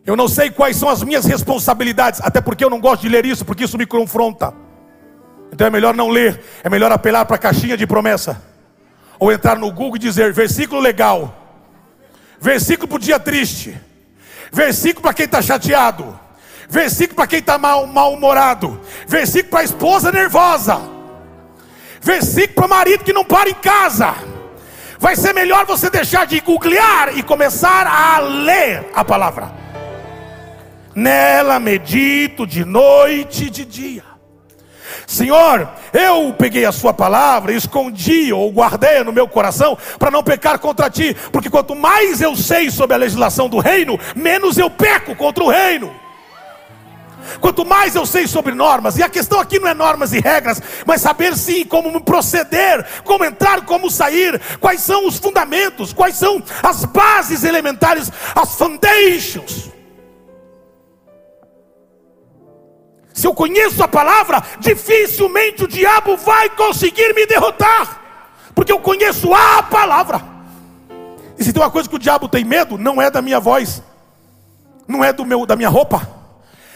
[0.06, 3.26] Eu não sei quais são as minhas responsabilidades, até porque eu não gosto de ler
[3.26, 4.54] isso, porque isso me confronta.
[5.54, 8.42] Então é melhor não ler, é melhor apelar para a caixinha de promessa,
[9.20, 11.36] ou entrar no Google e dizer versículo legal,
[12.40, 13.80] versículo para o dia triste,
[14.52, 16.20] versículo para quem está chateado,
[16.68, 20.82] versículo para quem está mal, mal-humorado, versículo para a esposa nervosa,
[22.02, 24.16] versículo para o marido que não para em casa.
[24.98, 29.61] Vai ser melhor você deixar de googlear e começar a ler a palavra.
[30.96, 34.12] Nela medito de noite e de dia.
[35.08, 40.60] Senhor, eu peguei a Sua palavra, escondi ou guardei no meu coração para não pecar
[40.60, 45.16] contra Ti, porque quanto mais eu sei sobre a legislação do reino, menos eu peco
[45.16, 45.94] contra o reino.
[47.40, 50.62] Quanto mais eu sei sobre normas, e a questão aqui não é normas e regras,
[50.86, 56.42] mas saber sim como proceder, como entrar, como sair, quais são os fundamentos, quais são
[56.64, 59.72] as bases elementares, as foundations.
[63.22, 68.02] Se eu conheço a palavra, dificilmente o diabo vai conseguir me derrotar,
[68.56, 70.20] porque eu conheço a palavra.
[71.38, 73.84] E se tem uma coisa que o diabo tem medo, não é da minha voz,
[74.88, 76.02] não é do meu da minha roupa,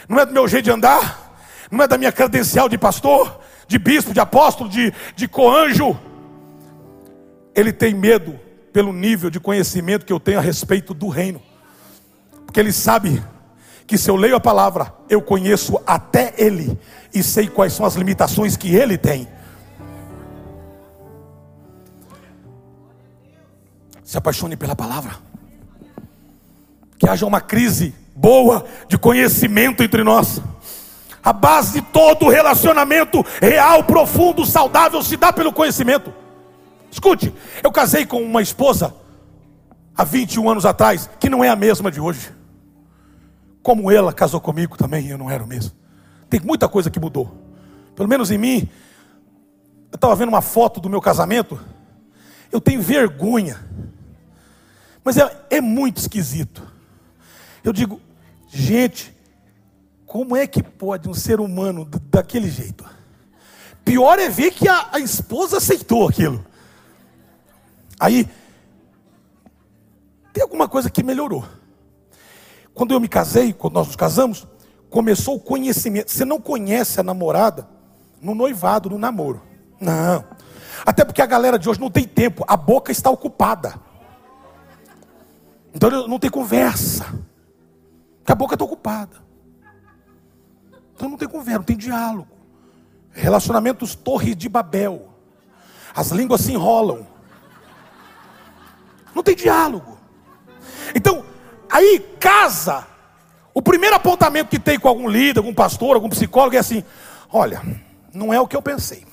[0.08, 1.36] não é do meu jeito de andar,
[1.72, 6.00] não é da minha credencial de pastor, de bispo, de apóstolo, de, de coanjo.
[7.56, 8.40] Ele tem medo
[8.72, 11.42] pelo nível de conhecimento que eu tenho a respeito do reino,
[12.46, 13.20] porque ele sabe
[13.88, 16.78] que se eu leio a palavra, eu conheço até Ele
[17.14, 19.28] e sei quais são as limitações que Ele tem.
[24.04, 25.16] Se apaixone pela palavra.
[26.98, 30.42] Que haja uma crise boa de conhecimento entre nós.
[31.24, 36.14] A base de todo relacionamento real, profundo, saudável se dá pelo conhecimento.
[36.92, 38.96] Escute, eu casei com uma esposa
[39.96, 42.32] há 21 anos atrás, que não é a mesma de hoje.
[43.66, 45.72] Como ela casou comigo também, eu não era o mesmo.
[46.30, 47.36] Tem muita coisa que mudou.
[47.96, 48.70] Pelo menos em mim.
[49.92, 51.60] Eu estava vendo uma foto do meu casamento.
[52.52, 53.60] Eu tenho vergonha.
[55.04, 56.62] Mas é, é muito esquisito.
[57.64, 58.00] Eu digo,
[58.50, 59.18] gente,
[60.06, 62.86] como é que pode um ser humano daquele jeito?
[63.84, 66.46] Pior é ver que a, a esposa aceitou aquilo.
[68.00, 68.30] Aí,
[70.32, 71.44] tem alguma coisa que melhorou.
[72.76, 74.46] Quando eu me casei, quando nós nos casamos,
[74.90, 76.12] começou o conhecimento.
[76.12, 77.68] Você não conhece a namorada
[78.22, 79.42] no noivado, no namoro.
[79.80, 80.26] Não.
[80.86, 83.80] Até porque a galera de hoje não tem tempo, a boca está ocupada.
[85.74, 87.06] Então não tem conversa.
[88.18, 89.24] Porque a boca está ocupada.
[90.94, 92.30] Então não tem conversa, não tem diálogo.
[93.12, 95.10] Relacionamentos torre de Babel.
[95.96, 97.08] As línguas se enrolam.
[99.14, 99.98] Não tem diálogo.
[100.94, 101.25] Então,
[101.76, 102.88] Aí casa.
[103.54, 106.86] O primeiro apontamento que tem com algum líder, algum pastor, algum psicólogo é assim:
[107.30, 107.62] olha,
[108.14, 109.06] não é o que eu pensei.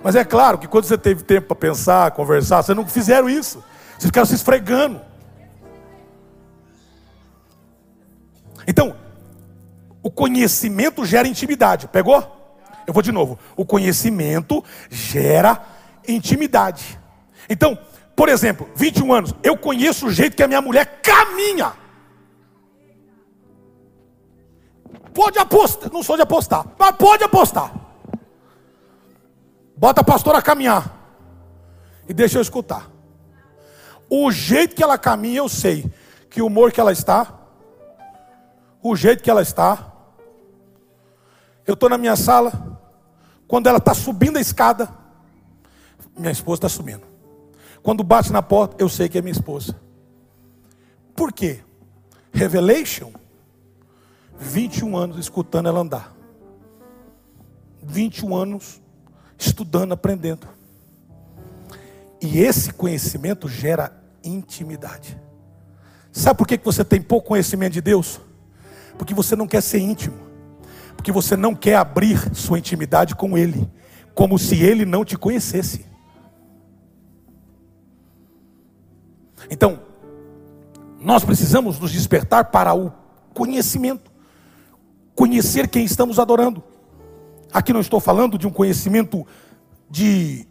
[0.00, 3.58] Mas é claro que quando você teve tempo para pensar, conversar, vocês não fizeram isso.
[3.90, 5.00] Vocês ficaram se esfregando.
[8.68, 8.94] Então,
[10.00, 11.88] o conhecimento gera intimidade.
[11.88, 12.20] Pegou?
[12.86, 13.36] Eu vou de novo.
[13.56, 15.60] O conhecimento gera
[16.06, 17.00] intimidade.
[17.50, 17.76] Então,
[18.16, 21.72] por exemplo, 21 anos, eu conheço o jeito que a minha mulher caminha.
[25.12, 27.72] Pode apostar, não sou de apostar, mas pode apostar.
[29.76, 30.92] Bota a pastora a caminhar
[32.08, 32.90] e deixa eu escutar.
[34.08, 35.90] O jeito que ela caminha, eu sei
[36.30, 37.32] que o humor que ela está,
[38.82, 39.92] o jeito que ela está.
[41.66, 42.78] Eu estou na minha sala,
[43.48, 44.88] quando ela está subindo a escada,
[46.16, 47.13] minha esposa está subindo.
[47.84, 49.78] Quando bate na porta, eu sei que é minha esposa.
[51.14, 51.60] Por quê?
[52.32, 53.12] Revelation,
[54.38, 56.16] 21 anos escutando ela andar.
[57.82, 58.80] 21 anos
[59.38, 60.48] estudando, aprendendo.
[62.22, 63.92] E esse conhecimento gera
[64.24, 65.20] intimidade.
[66.10, 68.18] Sabe por que você tem pouco conhecimento de Deus?
[68.96, 70.16] Porque você não quer ser íntimo.
[70.96, 73.70] Porque você não quer abrir sua intimidade com Ele.
[74.14, 75.92] Como se Ele não te conhecesse.
[79.50, 79.80] Então,
[81.00, 82.92] nós precisamos nos despertar para o
[83.34, 84.10] conhecimento,
[85.14, 86.62] conhecer quem estamos adorando.
[87.52, 89.26] Aqui não estou falando de um conhecimento
[89.90, 90.46] de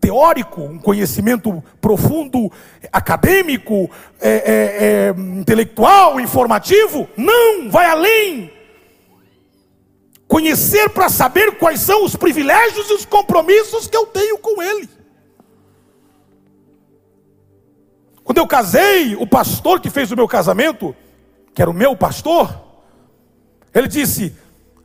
[0.00, 2.50] teórico, um conhecimento profundo,
[2.90, 3.88] acadêmico,
[4.20, 7.08] é, é, é, intelectual, informativo.
[7.16, 8.50] Não, vai além.
[10.26, 14.88] Conhecer para saber quais são os privilégios e os compromissos que eu tenho com Ele.
[18.24, 20.94] Quando eu casei, o pastor que fez o meu casamento,
[21.54, 22.54] que era o meu pastor,
[23.74, 24.34] ele disse: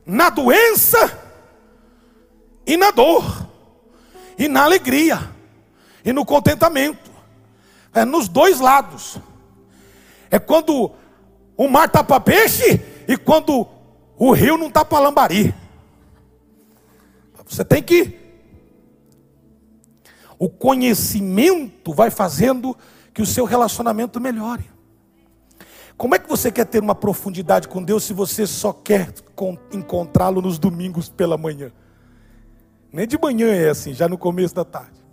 [0.04, 1.18] na doença
[2.66, 3.48] e na dor,
[4.36, 5.18] e na alegria,
[6.04, 7.10] e no contentamento,
[7.94, 9.18] é nos dois lados.
[10.30, 10.90] É quando
[11.56, 13.66] o mar tapa peixe e quando
[14.16, 15.54] o rio não tapa lambari.
[17.46, 18.18] Você tem que.
[20.38, 22.76] O conhecimento vai fazendo
[23.18, 24.70] que o seu relacionamento melhore.
[25.96, 29.12] Como é que você quer ter uma profundidade com Deus se você só quer
[29.72, 31.72] encontrá-lo nos domingos pela manhã?
[32.92, 35.04] Nem de manhã é assim, já no começo da tarde.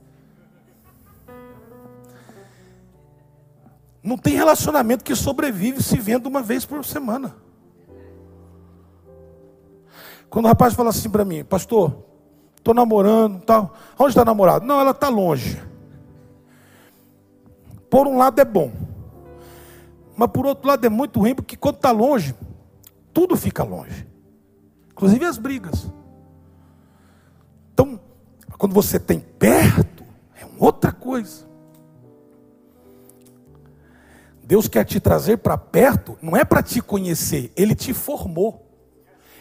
[4.04, 7.36] Não tem relacionamento que sobrevive se vendo uma vez por semana.
[10.30, 12.06] Quando o rapaz fala assim para mim, pastor,
[12.56, 13.74] estou namorando, tal.
[13.98, 14.64] Onde está namorado?
[14.64, 15.60] Não, ela está longe.
[17.96, 18.74] Por um lado é bom.
[20.18, 22.36] Mas por outro lado é muito ruim, porque quando está longe,
[23.14, 24.06] tudo fica longe.
[24.92, 25.90] Inclusive as brigas.
[27.72, 27.98] Então,
[28.58, 30.04] quando você tem perto,
[30.36, 31.48] é outra coisa.
[34.44, 38.78] Deus quer te trazer para perto, não é para te conhecer, Ele te formou.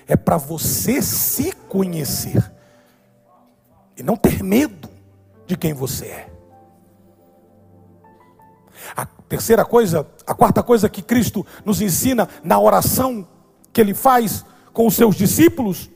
[0.07, 2.53] É para você se conhecer.
[3.97, 4.89] E não ter medo
[5.45, 6.34] de quem você é.
[8.97, 13.27] A terceira coisa, a quarta coisa que Cristo nos ensina na oração
[13.73, 15.91] que ele faz com os seus discípulos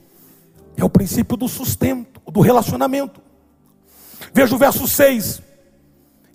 [0.77, 3.21] é o princípio do sustento, do relacionamento.
[4.33, 5.43] Veja o verso 6.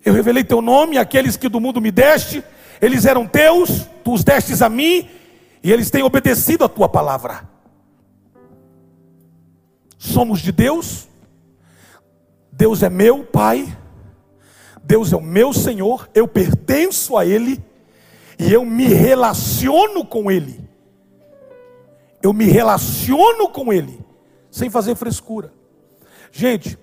[0.06, 2.44] Eu revelei teu nome àqueles que do mundo me deste,
[2.82, 5.10] eles eram teus, tu os destes a mim,
[5.64, 7.48] e eles têm obedecido a tua palavra.
[9.98, 11.08] Somos de Deus,
[12.52, 13.78] Deus é meu Pai,
[14.84, 17.64] Deus é o meu Senhor, eu pertenço a Ele
[18.38, 20.60] e eu me relaciono com Ele.
[22.22, 24.00] Eu me relaciono com Ele,
[24.52, 25.54] sem fazer frescura.
[26.32, 26.78] Gente,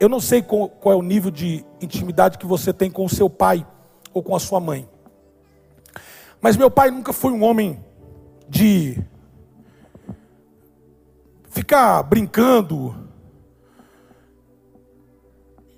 [0.00, 3.28] eu não sei qual, é o nível de intimidade que você tem com o seu
[3.28, 3.66] pai
[4.14, 4.88] ou com a sua mãe.
[6.40, 7.84] Mas meu pai nunca foi um homem
[8.48, 8.98] de
[11.50, 12.90] ficar brincando.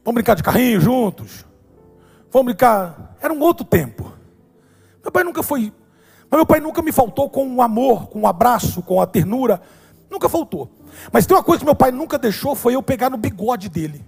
[0.04, 1.44] Vamos brincar de carrinho juntos.
[2.34, 3.16] Vamos brincar.
[3.20, 4.12] Era um outro tempo.
[5.00, 5.72] Meu pai nunca foi.
[6.28, 9.62] Mas meu pai nunca me faltou com o amor, com o abraço, com a ternura.
[10.10, 10.68] Nunca faltou.
[11.12, 14.04] Mas tem uma coisa que meu pai nunca deixou: foi eu pegar no bigode dele.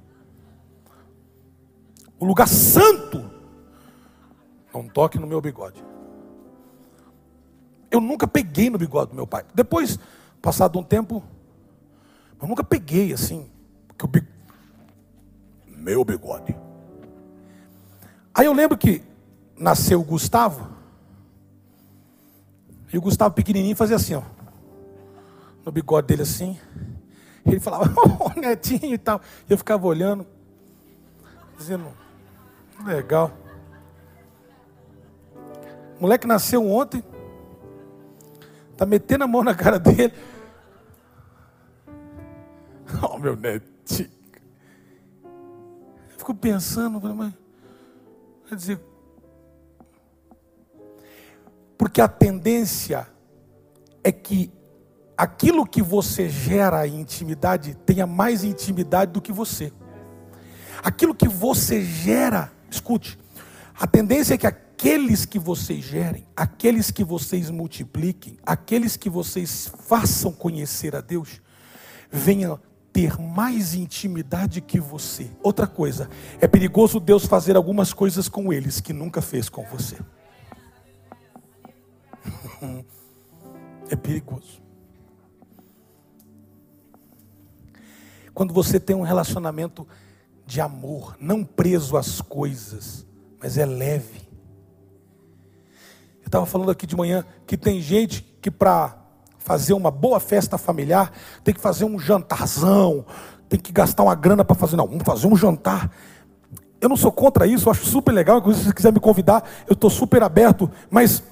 [2.18, 3.30] O lugar santo.
[4.74, 5.84] Não toque no meu bigode.
[7.92, 9.44] Eu nunca peguei no bigode do meu pai.
[9.54, 10.00] Depois,
[10.42, 11.22] passado um tempo,
[12.42, 13.48] eu nunca peguei assim.
[13.86, 14.10] Porque o
[15.78, 16.65] meu bigode.
[18.36, 19.02] Aí eu lembro que
[19.58, 20.68] nasceu o Gustavo.
[22.92, 24.22] E o Gustavo pequenininho fazia assim, ó.
[25.64, 26.58] No bigode dele assim.
[27.46, 29.22] Ele falava, oh, netinho e tal.
[29.48, 30.26] E eu ficava olhando,
[31.56, 31.86] dizendo,
[32.84, 33.32] legal.
[35.98, 37.02] O moleque nasceu ontem.
[38.76, 40.12] Tá metendo a mão na cara dele.
[43.02, 44.10] Oh, meu netinho.
[45.24, 47.34] Eu fico pensando, mas
[48.48, 48.80] Quer dizer,
[51.76, 53.08] porque a tendência
[54.04, 54.52] é que
[55.16, 59.72] aquilo que você gera em intimidade tenha mais intimidade do que você.
[60.82, 63.18] Aquilo que você gera, escute,
[63.78, 69.72] a tendência é que aqueles que vocês gerem, aqueles que vocês multipliquem, aqueles que vocês
[69.88, 71.40] façam conhecer a Deus,
[72.10, 72.60] venham
[72.96, 75.30] ter mais intimidade que você.
[75.42, 76.08] Outra coisa,
[76.40, 79.98] é perigoso Deus fazer algumas coisas com eles que nunca fez com você.
[83.88, 84.60] É perigoso.
[88.34, 89.86] Quando você tem um relacionamento
[90.44, 93.06] de amor, não preso às coisas,
[93.38, 94.28] mas é leve.
[96.20, 99.05] Eu estava falando aqui de manhã que tem gente que para
[99.46, 101.12] fazer uma boa festa familiar,
[101.44, 103.06] tem que fazer um jantarzão,
[103.48, 104.74] tem que gastar uma grana para fazer.
[104.74, 105.88] Não, vamos fazer um jantar.
[106.80, 108.42] Eu não sou contra isso, eu acho super legal.
[108.52, 110.68] Se você quiser me convidar, eu estou super aberto.
[110.90, 111.22] Mas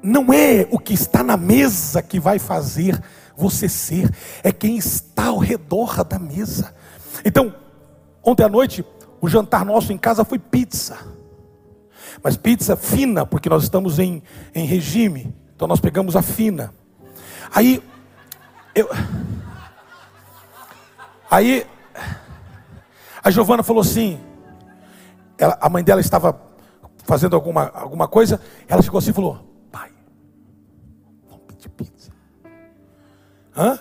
[0.00, 3.02] não é o que está na mesa que vai fazer
[3.36, 4.08] você ser,
[4.44, 6.72] é quem está ao redor da mesa.
[7.24, 7.52] Então,
[8.22, 8.84] ontem à noite,
[9.20, 10.96] o jantar nosso em casa foi pizza.
[12.22, 14.22] Mas pizza fina, porque nós estamos em,
[14.54, 15.34] em regime.
[15.56, 16.72] Então nós pegamos a fina.
[17.52, 17.82] Aí
[18.74, 18.88] eu
[21.30, 21.66] Aí
[23.22, 24.20] a Giovana falou assim,
[25.36, 26.40] ela, a mãe dela estava
[27.04, 29.90] fazendo alguma, alguma coisa, ela chegou assim e falou: Pai,
[31.28, 32.12] vamos pedir pizza.
[33.56, 33.78] Hã?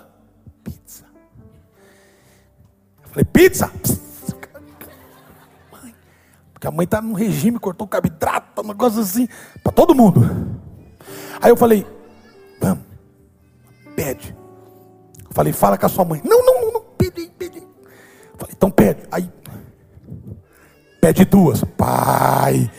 [0.64, 1.06] Pizza.
[3.04, 3.72] Eu falei: Pizza?
[5.72, 5.96] Mãe,
[6.54, 9.28] porque a mãe está no regime, cortou o carboidrato, um negócio assim,
[9.62, 10.55] para todo mundo.
[11.42, 11.86] Aí eu falei,
[12.60, 12.84] vamos,
[13.96, 14.36] pede.
[15.24, 16.22] Eu falei, fala com a sua mãe.
[16.24, 17.58] Não, não, não, não, pede, pede.
[17.58, 19.02] Eu falei, então pede.
[19.12, 19.30] Aí,
[21.02, 21.64] pede duas.
[21.64, 22.70] Pai.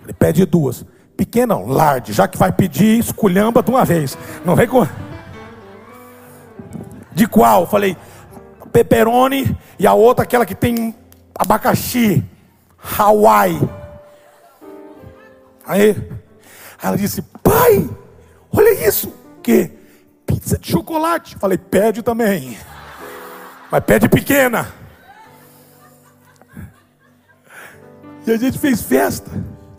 [0.00, 0.84] Falei, pede duas.
[1.16, 2.12] Pequena, large.
[2.12, 4.16] Já que vai pedir, esculhamba de uma vez.
[4.44, 4.86] Não vem com.
[7.12, 7.66] De qual?
[7.66, 7.96] Falei,
[8.72, 10.94] pepperoni e a outra aquela que tem
[11.34, 12.24] abacaxi.
[12.98, 13.60] Hawaii.
[15.66, 15.94] Aí,
[16.82, 17.90] ela disse: Pai,
[18.52, 19.12] olha isso.
[19.42, 19.72] Que?
[20.24, 21.34] Pizza de chocolate.
[21.34, 22.56] Falei: Pede também.
[23.68, 24.72] Mas pede pequena.
[28.24, 29.28] E a gente fez festa.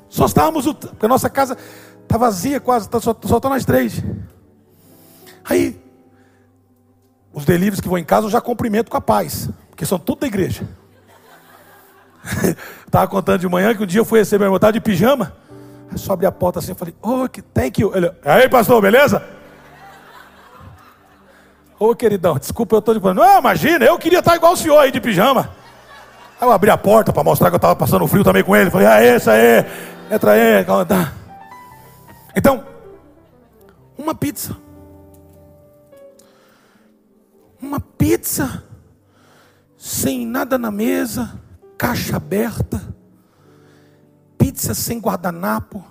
[0.10, 1.58] Só estávamos, porque a nossa casa
[2.04, 4.04] está vazia quase, tá, só, só nós três.
[5.46, 5.82] Aí,
[7.32, 10.20] os deliveries que vão em casa eu já cumprimento com a paz, porque são tudo
[10.20, 10.68] da igreja.
[12.86, 15.34] Estava contando de manhã que um dia eu fui receber meu estava de pijama.
[15.96, 17.92] Só abri a porta assim, eu falei, oh, thank you.
[17.96, 19.24] Ele, aí, pastor, beleza?
[21.80, 23.02] Ô, oh, queridão, desculpa, eu estou de.
[23.14, 25.50] Não, imagina, eu queria estar igual o senhor aí de pijama.
[26.40, 28.70] Aí eu abri a porta para mostrar que eu estava passando frio também com ele.
[28.70, 29.66] Falei, ah, esse aí,
[30.12, 30.64] entra aí.
[30.86, 31.14] Tá.
[32.36, 32.64] Então,
[33.98, 34.56] uma pizza.
[37.62, 38.64] Uma pizza
[39.78, 41.40] sem nada na mesa
[41.78, 42.91] caixa aberta,
[44.42, 45.86] pizza sem guardanapo.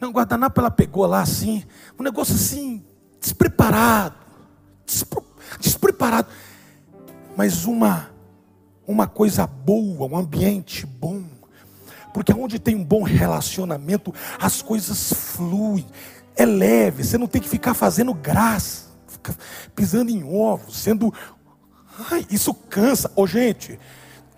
[0.00, 1.64] Não, guardanapo ela pegou lá assim,
[1.96, 2.84] um negócio assim,
[3.20, 4.16] despreparado,
[5.60, 6.26] despreparado,
[7.36, 8.10] mas uma,
[8.84, 11.22] uma coisa boa, um ambiente bom,
[12.12, 15.86] porque onde tem um bom relacionamento, as coisas fluem,
[16.34, 18.86] é leve, você não tem que ficar fazendo graça,
[19.76, 21.14] pisando em ovos, sendo.
[22.10, 23.12] Ai, isso cansa.
[23.14, 23.78] Ô, gente,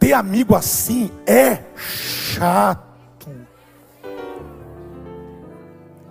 [0.05, 2.85] ter amigo assim é chato.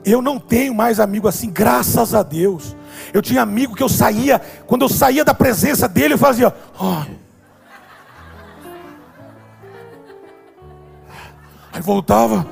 [0.03, 2.75] Eu não tenho mais amigo assim, graças a Deus.
[3.13, 7.19] Eu tinha amigo que eu saía, quando eu saía da presença dele, eu fazia, ai.
[11.71, 12.47] Aí voltava,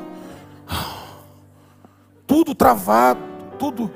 [2.28, 3.20] tudo travado,
[3.58, 3.92] tudo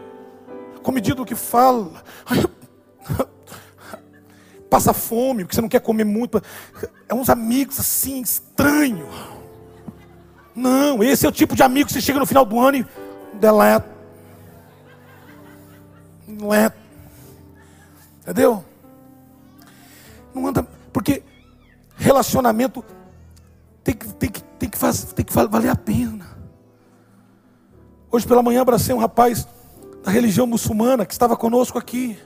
[0.81, 1.91] comedido o que fala.
[2.31, 2.44] Eu,
[4.75, 6.43] passa fome, porque você não quer comer muito.
[7.07, 9.07] É uns amigos assim, estranho.
[10.53, 12.85] Não, esse é o tipo de amigo que você chega no final do ano e
[13.35, 13.89] deleta.
[16.27, 16.77] Deleta.
[18.21, 18.65] Entendeu?
[20.33, 20.67] Não anda.
[20.91, 21.23] Porque
[21.95, 22.83] relacionamento
[23.81, 26.25] tem que, tem que, tem que, fazer, tem que valer a pena.
[28.11, 29.47] Hoje pela manhã abracei um rapaz
[30.03, 32.19] da religião muçulmana que estava conosco aqui.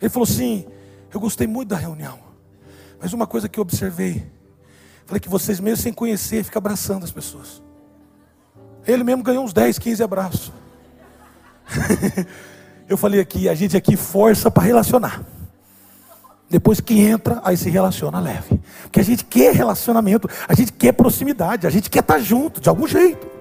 [0.00, 0.66] Ele falou assim:
[1.12, 2.18] Eu gostei muito da reunião.
[3.00, 4.26] Mas uma coisa que eu observei,
[5.06, 7.62] falei que vocês mesmo sem conhecer, ficam abraçando as pessoas.
[8.86, 10.52] Ele mesmo ganhou uns 10, 15 abraços.
[12.88, 15.22] eu falei aqui, a gente aqui força para relacionar.
[16.50, 18.58] Depois que entra, aí se relaciona leve.
[18.82, 22.68] Porque a gente quer relacionamento, a gente quer proximidade, a gente quer estar junto, de
[22.68, 23.37] algum jeito.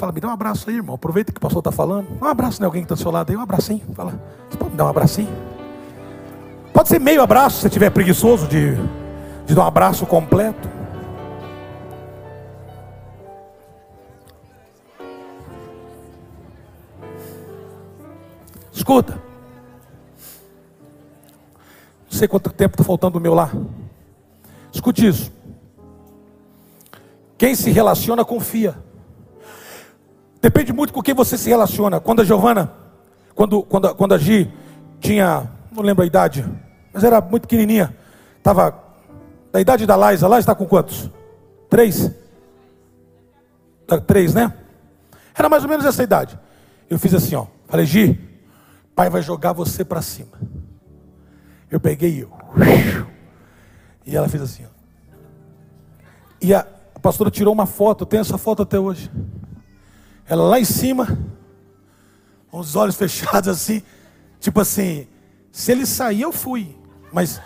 [0.00, 0.94] Fala, me dá um abraço aí, irmão.
[0.94, 2.08] Aproveita que o pastor está falando.
[2.22, 3.82] Um abraço em alguém que está do seu lado aí, um abracinho.
[3.94, 5.28] Fala, você pode me dar um abracinho?
[6.72, 8.76] Pode ser meio abraço, se você estiver preguiçoso de,
[9.44, 10.70] de dar um abraço completo.
[18.72, 19.20] Escuta.
[22.10, 23.52] Não sei quanto tempo está faltando do meu lá.
[24.72, 25.30] Escute isso.
[27.36, 28.88] Quem se relaciona confia.
[30.40, 32.00] Depende muito com quem você se relaciona.
[32.00, 32.72] Quando a Giovana,
[33.34, 34.50] quando, quando, quando a Gi
[34.98, 36.44] tinha, não lembro a idade,
[36.92, 37.94] mas era muito pequenininha,
[38.38, 38.74] estava
[39.52, 40.26] da idade da Laisa.
[40.26, 41.10] Laisa está com quantos?
[41.68, 42.10] Três?
[44.06, 44.52] Três, né?
[45.34, 46.38] Era mais ou menos essa idade.
[46.88, 47.46] Eu fiz assim, ó.
[47.66, 48.18] Falei, Gi,
[48.94, 50.38] pai vai jogar você para cima.
[51.70, 52.30] Eu peguei eu.
[54.06, 54.80] E ela fez assim, ó.
[56.42, 56.66] E a
[57.00, 59.10] pastora tirou uma foto, eu tenho essa foto até hoje.
[60.30, 61.18] Ela lá em cima,
[62.48, 63.82] com os olhos fechados assim,
[64.38, 65.08] tipo assim,
[65.50, 66.78] se ele sair eu fui,
[67.12, 67.40] mas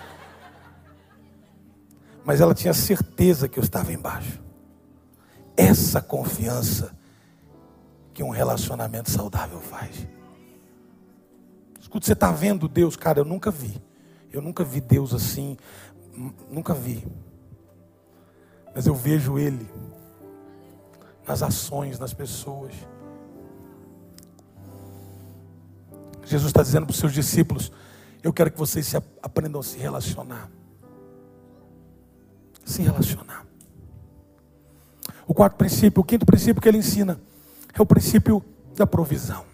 [2.26, 4.42] mas ela tinha certeza que eu estava embaixo.
[5.56, 6.94] Essa confiança
[8.12, 10.06] que um relacionamento saudável faz.
[11.78, 13.82] Escuta, você está vendo Deus, cara, eu nunca vi.
[14.30, 15.56] Eu nunca vi Deus assim,
[16.50, 17.06] nunca vi.
[18.74, 19.68] Mas eu vejo Ele
[21.26, 22.72] nas ações das pessoas.
[26.24, 27.70] Jesus está dizendo para os seus discípulos:
[28.22, 30.50] Eu quero que vocês se aprendam a se relacionar.
[32.64, 33.44] Se relacionar.
[35.26, 37.18] O quarto princípio, o quinto princípio que ele ensina,
[37.72, 38.42] é o princípio
[38.76, 39.44] da provisão.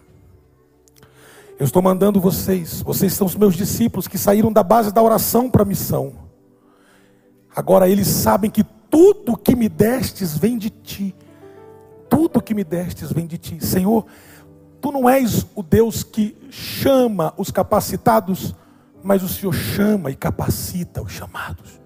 [1.57, 5.49] Eu estou mandando vocês, vocês são os meus discípulos que saíram da base da oração
[5.49, 6.13] para a missão.
[7.55, 11.15] Agora eles sabem que tudo que me destes vem de ti.
[12.11, 13.65] Tudo que me destes vem de ti.
[13.65, 14.05] Senhor,
[14.81, 18.53] tu não és o Deus que chama os capacitados,
[19.01, 21.79] mas o Senhor chama e capacita os chamados.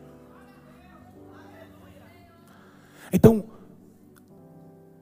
[3.13, 3.45] Então,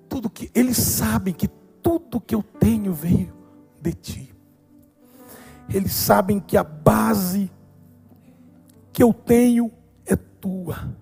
[0.09, 1.47] tudo que eles sabem que
[1.82, 3.34] tudo que eu tenho veio
[3.82, 4.36] de ti.
[5.69, 7.49] Eles sabem que a base
[8.91, 9.71] que eu tenho
[10.05, 11.01] é tua.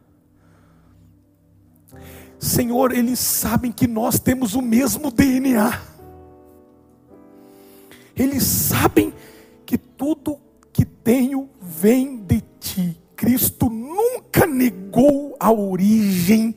[2.41, 5.79] Senhor, eles sabem que nós temos o mesmo DNA.
[8.15, 9.13] Eles sabem
[9.63, 10.39] que tudo
[10.73, 12.99] que tenho vem de ti.
[13.15, 16.55] Cristo nunca negou a origem,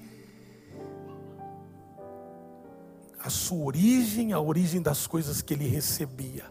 [3.23, 6.45] a sua origem, a origem das coisas que ele recebia.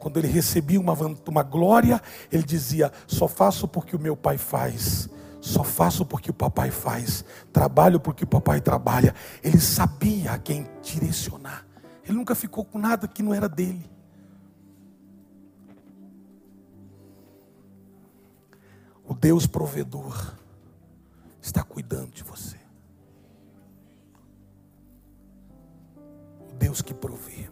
[0.00, 0.94] Quando ele recebia uma,
[1.28, 2.02] uma glória,
[2.32, 5.08] ele dizia: Só faço porque o meu pai faz,
[5.40, 9.14] só faço porque o papai faz, trabalho porque o papai trabalha.
[9.42, 11.66] Ele sabia a quem direcionar,
[12.04, 13.88] ele nunca ficou com nada que não era dele.
[19.04, 20.34] O Deus provedor
[21.40, 22.58] está cuidando de você.
[26.50, 27.48] O Deus que provê.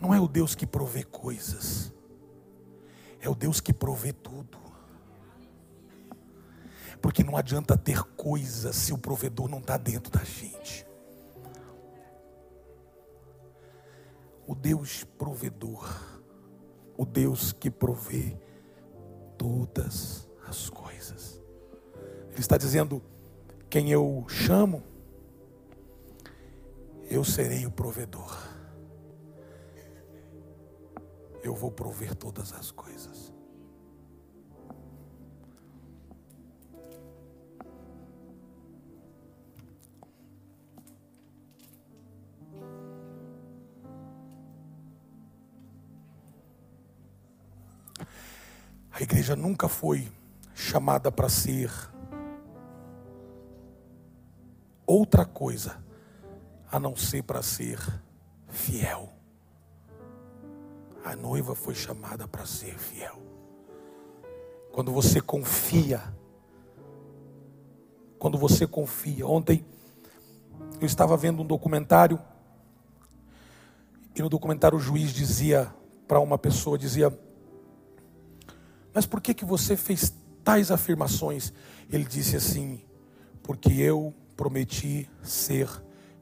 [0.00, 1.92] Não é o Deus que provê coisas,
[3.20, 4.67] é o Deus que provê tudo.
[7.00, 10.86] Porque não adianta ter coisas se o provedor não está dentro da gente.
[14.46, 15.88] O Deus provedor,
[16.96, 18.36] o Deus que provê
[19.36, 21.40] todas as coisas.
[22.30, 23.02] Ele está dizendo:
[23.68, 24.82] quem eu chamo,
[27.10, 28.58] eu serei o provedor
[31.42, 33.32] eu vou prover todas as coisas.
[48.98, 50.10] A igreja nunca foi
[50.52, 51.70] chamada para ser
[54.84, 55.80] outra coisa
[56.68, 57.78] a não ser para ser
[58.48, 59.08] fiel.
[61.04, 63.22] A noiva foi chamada para ser fiel.
[64.72, 66.02] Quando você confia,
[68.18, 69.24] quando você confia.
[69.28, 69.64] Ontem
[70.80, 72.20] eu estava vendo um documentário
[74.12, 75.72] e no documentário o juiz dizia
[76.08, 77.16] para uma pessoa dizia:
[78.92, 80.12] "Mas por que que você fez
[80.44, 81.52] tais afirmações?"
[81.90, 82.80] Ele disse assim:
[83.42, 85.68] "Porque eu prometi ser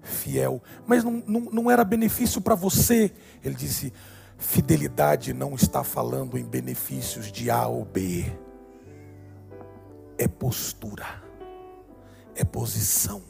[0.02, 3.12] fiel, mas não, não, não era benefício para você."
[3.44, 3.92] Ele disse:
[4.38, 8.24] Fidelidade não está falando em benefícios de A ou B,
[10.18, 11.22] é postura,
[12.34, 13.22] é posição.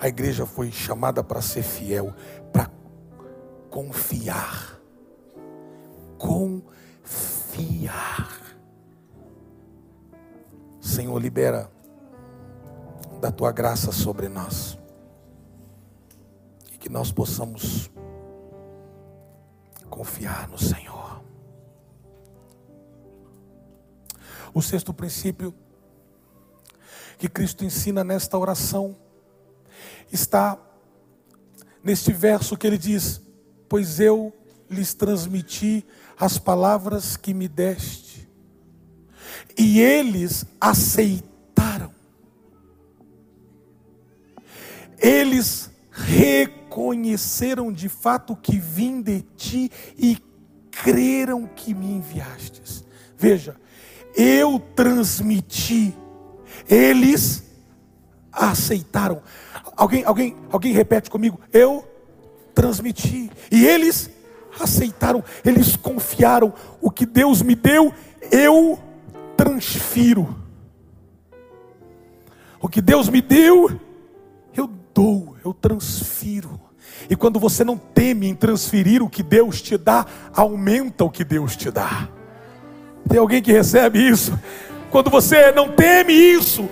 [0.00, 2.14] A igreja foi chamada para ser fiel,
[2.52, 2.70] para
[3.70, 4.80] confiar.
[6.18, 6.69] Confiar.
[11.00, 11.70] Senhor, libera
[13.20, 14.78] da tua graça sobre nós.
[16.72, 17.90] E que nós possamos
[19.88, 21.22] confiar no Senhor.
[24.52, 25.54] O sexto princípio
[27.18, 28.96] que Cristo ensina nesta oração
[30.12, 30.58] está
[31.82, 33.22] neste verso que ele diz:
[33.68, 34.32] Pois eu
[34.70, 35.84] lhes transmiti
[36.18, 38.28] as palavras que me deste,
[39.58, 41.92] e eles aceitaram.
[44.98, 50.16] Eles reconheceram conheceram de fato que vim de ti e
[50.70, 52.84] creram que me enviastes.
[53.18, 53.56] Veja,
[54.14, 55.94] eu transmiti,
[56.68, 57.42] eles
[58.32, 59.20] aceitaram.
[59.76, 61.40] Alguém, alguém, alguém repete comigo?
[61.52, 61.84] Eu
[62.54, 64.08] transmiti e eles
[64.58, 66.52] aceitaram, eles confiaram.
[66.80, 67.92] O que Deus me deu,
[68.30, 68.78] eu
[69.36, 70.36] transfiro.
[72.60, 73.80] O que Deus me deu,
[74.54, 76.60] eu dou, eu transfiro.
[77.08, 81.24] E quando você não teme em transferir o que Deus te dá, aumenta o que
[81.24, 82.08] Deus te dá.
[83.08, 84.38] Tem alguém que recebe isso?
[84.90, 86.68] Quando você não teme isso,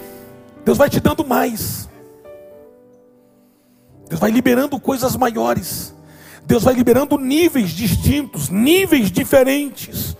[0.65, 1.89] Deus vai te dando mais.
[4.09, 5.95] Deus vai liberando coisas maiores.
[6.49, 10.17] Deus vai liberando níveis distintos, níveis diferentes.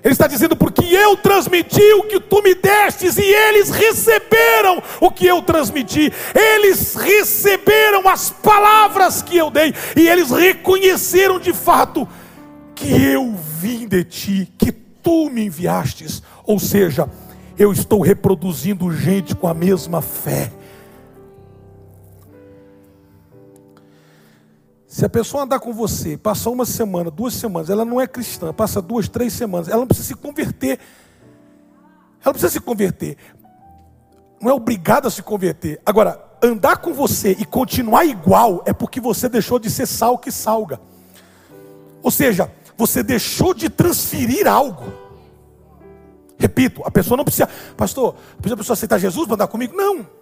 [0.00, 5.10] Ele está dizendo, porque eu transmiti o que tu me destes, e eles receberam o
[5.10, 12.06] que eu transmiti, eles receberam as palavras que eu dei, e eles reconheceram de fato
[12.76, 16.22] que eu vim de ti, que tu me enviastes.
[16.44, 17.10] Ou seja,
[17.58, 20.52] eu estou reproduzindo gente com a mesma fé.
[24.88, 28.54] Se a pessoa andar com você, passar uma semana, duas semanas, ela não é cristã,
[28.54, 30.80] passa duas, três semanas, ela não precisa se converter.
[32.22, 33.18] Ela não precisa se converter.
[34.40, 35.78] Não é obrigada a se converter.
[35.84, 40.32] Agora, andar com você e continuar igual é porque você deixou de ser sal que
[40.32, 40.80] salga.
[42.02, 44.90] Ou seja, você deixou de transferir algo.
[46.38, 49.76] Repito, a pessoa não precisa, pastor, precisa a pessoa aceitar Jesus para andar comigo?
[49.76, 50.17] Não.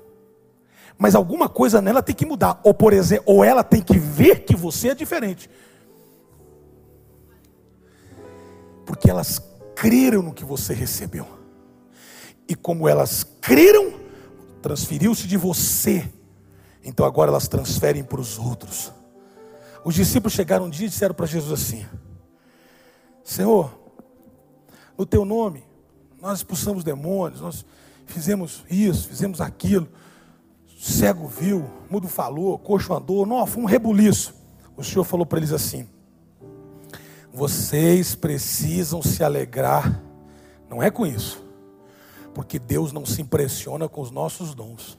[0.99, 2.61] Mas alguma coisa nela tem que mudar.
[2.65, 5.51] Ou, por exemplo, ou ela tem que ver que você é diferente.
[8.85, 9.41] Porque elas
[9.75, 11.27] creram no que você recebeu.
[12.49, 13.95] E como elas creram,
[14.63, 16.11] transferiu-se de você.
[16.83, 18.93] Então agora elas transferem para os outros.
[19.85, 21.85] Os discípulos chegaram um dia e disseram para Jesus assim:
[23.23, 23.77] Senhor,
[24.97, 25.65] no teu nome,
[26.21, 27.67] nós expulsamos demônios, nós
[28.07, 29.89] fizemos isso, fizemos aquilo.
[30.87, 34.33] Cego viu, mudo falou, coxo andou, não, foi um rebuliço.
[34.77, 35.89] O Senhor falou para eles assim:
[37.33, 40.01] Vocês precisam se alegrar,
[40.71, 41.45] não é com isso,
[42.33, 44.97] porque Deus não se impressiona com os nossos dons.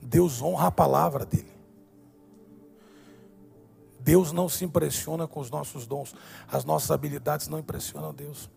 [0.00, 1.53] Deus honra a palavra dele.
[4.04, 6.14] Deus não se impressiona com os nossos dons,
[6.46, 8.50] as nossas habilidades não impressionam Deus.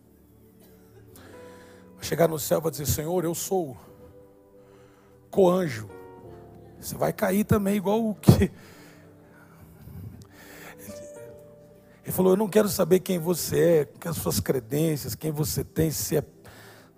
[1.96, 3.78] Vai chegar no céu e vai dizer: Senhor, eu sou
[5.32, 5.90] coanjo.
[6.82, 8.52] Você vai cair também, igual o que.
[12.04, 15.64] Ele falou: Eu não quero saber quem você é, quais as suas credências, quem você
[15.64, 16.24] tem, se é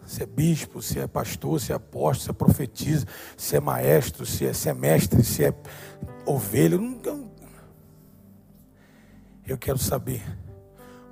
[0.07, 3.05] se é bispo, se é pastor, se é apóstolo, se é profetisa,
[3.37, 5.53] se é maestro, se é, se é mestre, se é
[6.25, 6.73] ovelha.
[6.73, 7.28] Eu
[9.57, 10.21] quero saber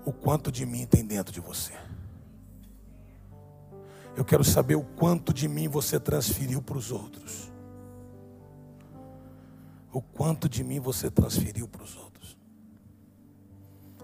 [0.05, 1.73] o quanto de mim tem dentro de você.
[4.15, 7.51] Eu quero saber o quanto de mim você transferiu para os outros.
[9.91, 12.37] O quanto de mim você transferiu para os outros.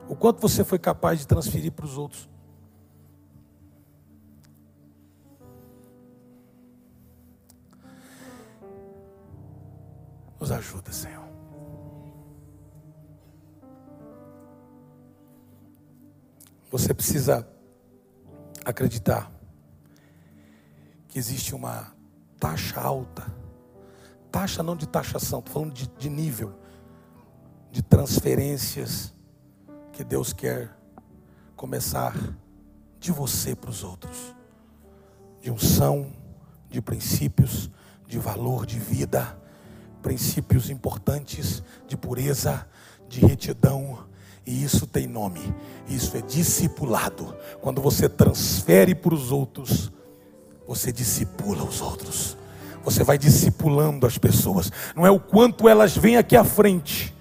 [0.07, 2.29] O quanto você foi capaz de transferir para os outros.
[10.39, 11.22] Nos ajuda, Senhor.
[16.73, 17.47] Você precisa
[18.65, 19.31] acreditar
[21.07, 21.93] que existe uma
[22.39, 23.31] taxa alta,
[24.31, 26.57] taxa não de taxação, estou falando de, de nível,
[27.69, 29.13] de transferências
[29.91, 30.75] que Deus quer
[31.55, 32.15] começar
[32.99, 34.35] de você para os outros,
[35.41, 36.11] de unção,
[36.71, 37.69] de princípios,
[38.07, 39.39] de valor de vida
[40.01, 42.67] princípios importantes de pureza,
[43.07, 44.07] de retidão,
[44.45, 45.53] e isso tem nome.
[45.87, 47.35] Isso é discipulado.
[47.61, 49.91] Quando você transfere para os outros,
[50.67, 52.37] você discipula os outros.
[52.83, 54.71] Você vai discipulando as pessoas.
[54.95, 57.13] Não é o quanto elas vêm aqui à frente,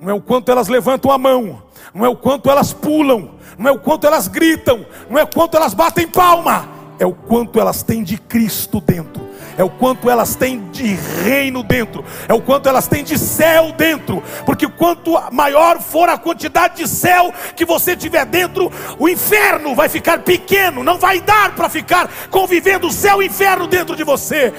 [0.00, 1.62] não é o quanto elas levantam a mão,
[1.94, 5.28] não é o quanto elas pulam, não é o quanto elas gritam, não é o
[5.28, 6.68] quanto elas batem palma,
[6.98, 9.23] é o quanto elas têm de Cristo dentro
[9.56, 13.72] é o quanto elas têm de reino dentro, é o quanto elas têm de céu
[13.72, 19.74] dentro, porque quanto maior for a quantidade de céu que você tiver dentro, o inferno
[19.74, 24.52] vai ficar pequeno, não vai dar para ficar convivendo céu e inferno dentro de você.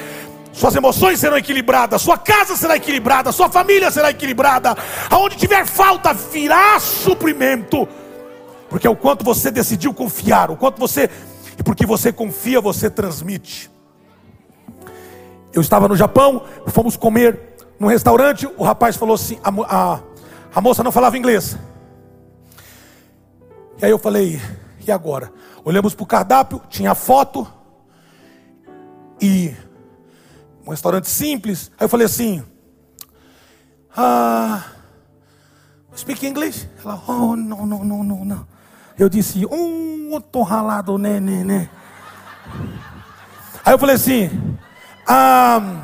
[0.53, 4.75] Suas emoções serão equilibradas, sua casa será equilibrada, sua família será equilibrada.
[5.09, 7.85] Aonde tiver falta, virá suprimento.
[8.69, 11.09] Porque é o quanto você decidiu confiar, o quanto você,
[11.59, 13.74] e porque você confia, você transmite.
[15.55, 18.45] Eu estava no Japão, fomos comer num restaurante.
[18.57, 19.99] O rapaz falou assim: a, a,
[20.53, 21.57] a moça não falava inglês.
[23.81, 24.41] E aí eu falei:
[24.85, 25.31] e agora?
[25.63, 27.47] Olhamos para o cardápio, tinha foto
[29.21, 29.55] e
[30.67, 31.71] um restaurante simples.
[31.79, 32.43] Aí eu falei assim:
[33.95, 34.61] ah,
[35.95, 36.69] speak English?
[36.83, 38.47] Ela, oh, não, não, não, não, não.
[38.99, 41.69] Eu disse: um, tô ralado, né, né, né.
[43.65, 44.29] Aí eu falei assim:
[45.07, 45.83] um,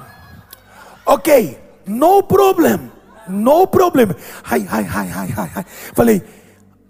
[1.05, 2.91] ok, no problem,
[3.28, 4.15] no problem.
[4.43, 5.65] Ai, ai, ai, ai, ai, ai.
[5.93, 6.24] Falei,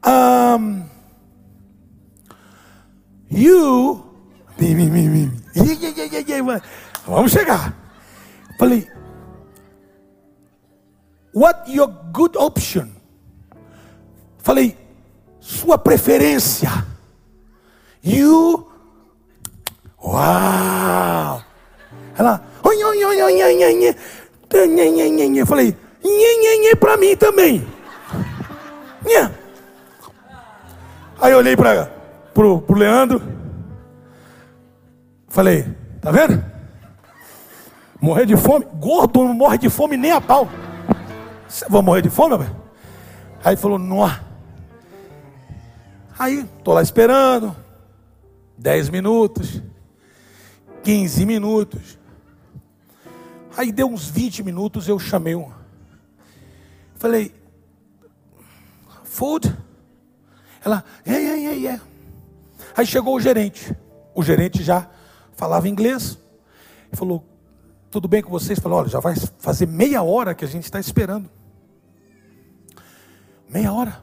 [0.06, 0.84] um,
[3.30, 4.04] you,
[4.60, 5.32] me, me, me, me.
[7.08, 7.74] Vamos chegar.
[8.58, 8.88] Falei,
[11.34, 12.96] what your good option?
[14.44, 14.78] Falei,
[15.40, 16.86] sua preferência.
[18.04, 18.68] You,
[20.02, 21.44] wow.
[22.18, 22.44] Ela.
[25.40, 27.66] Eu falei, Nhe, nhe, nhe para mim também.
[31.20, 31.86] Aí eu olhei para
[32.34, 33.22] pro, pro Leandro.
[35.28, 35.66] Falei,
[36.02, 36.44] tá vendo?
[38.02, 38.66] Morrer de fome?
[38.74, 40.50] Gordo não morre de fome nem a pau.
[41.48, 42.56] Você vai morrer de fome, velho?
[43.44, 44.10] Aí falou, nó.
[46.18, 47.56] Aí, tô lá esperando.
[48.58, 49.62] 10 minutos.
[50.84, 52.00] 15 minutos.
[53.58, 55.52] Aí deu uns 20 minutos, eu chamei um.
[56.96, 57.34] Falei,
[59.04, 59.56] food?
[60.64, 61.82] Ela, é, é, é, é.
[62.76, 63.76] Aí chegou o gerente.
[64.16, 64.90] O gerente já
[65.34, 66.18] falava inglês.
[66.94, 67.26] Falou,
[67.90, 68.60] tudo bem com vocês?
[68.60, 71.30] Falou, olha, já vai fazer meia hora que a gente está esperando.
[73.50, 74.02] Meia hora.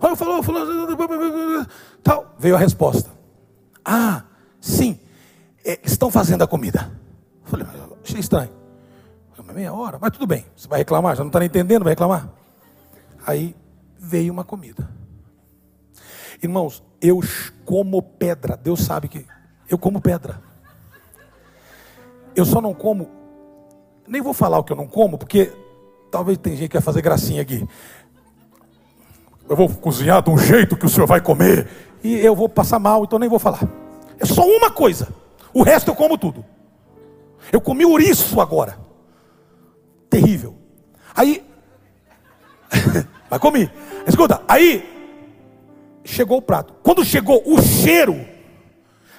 [0.00, 1.66] Aí falou, falou,
[2.02, 2.34] tal.
[2.38, 3.10] Veio a resposta.
[3.84, 4.24] Ah,
[4.60, 4.98] sim,
[5.64, 6.90] é, estão fazendo a comida.
[7.48, 7.66] Falei,
[8.04, 8.50] achei estranho.
[9.34, 10.44] Falei, meia hora, mas tudo bem.
[10.54, 11.16] Você vai reclamar?
[11.16, 12.28] Já não está entendendo, vai reclamar?
[13.26, 13.56] Aí
[13.98, 14.88] veio uma comida.
[16.42, 17.20] Irmãos, eu
[17.64, 18.56] como pedra.
[18.56, 19.26] Deus sabe que
[19.68, 20.40] eu como pedra.
[22.36, 23.10] Eu só não como,
[24.06, 25.52] nem vou falar o que eu não como, porque
[26.10, 27.66] talvez tem gente que vai fazer gracinha aqui.
[29.48, 31.68] Eu vou cozinhar de um jeito que o senhor vai comer,
[32.04, 33.66] e eu vou passar mal, então nem vou falar.
[34.20, 35.08] É só uma coisa,
[35.52, 36.44] o resto eu como tudo.
[37.52, 38.78] Eu comi ouriço agora,
[40.10, 40.56] terrível.
[41.14, 41.44] Aí,
[43.30, 43.70] mas comi.
[44.06, 44.84] Escuta, aí
[46.04, 46.74] chegou o prato.
[46.82, 48.26] Quando chegou o cheiro,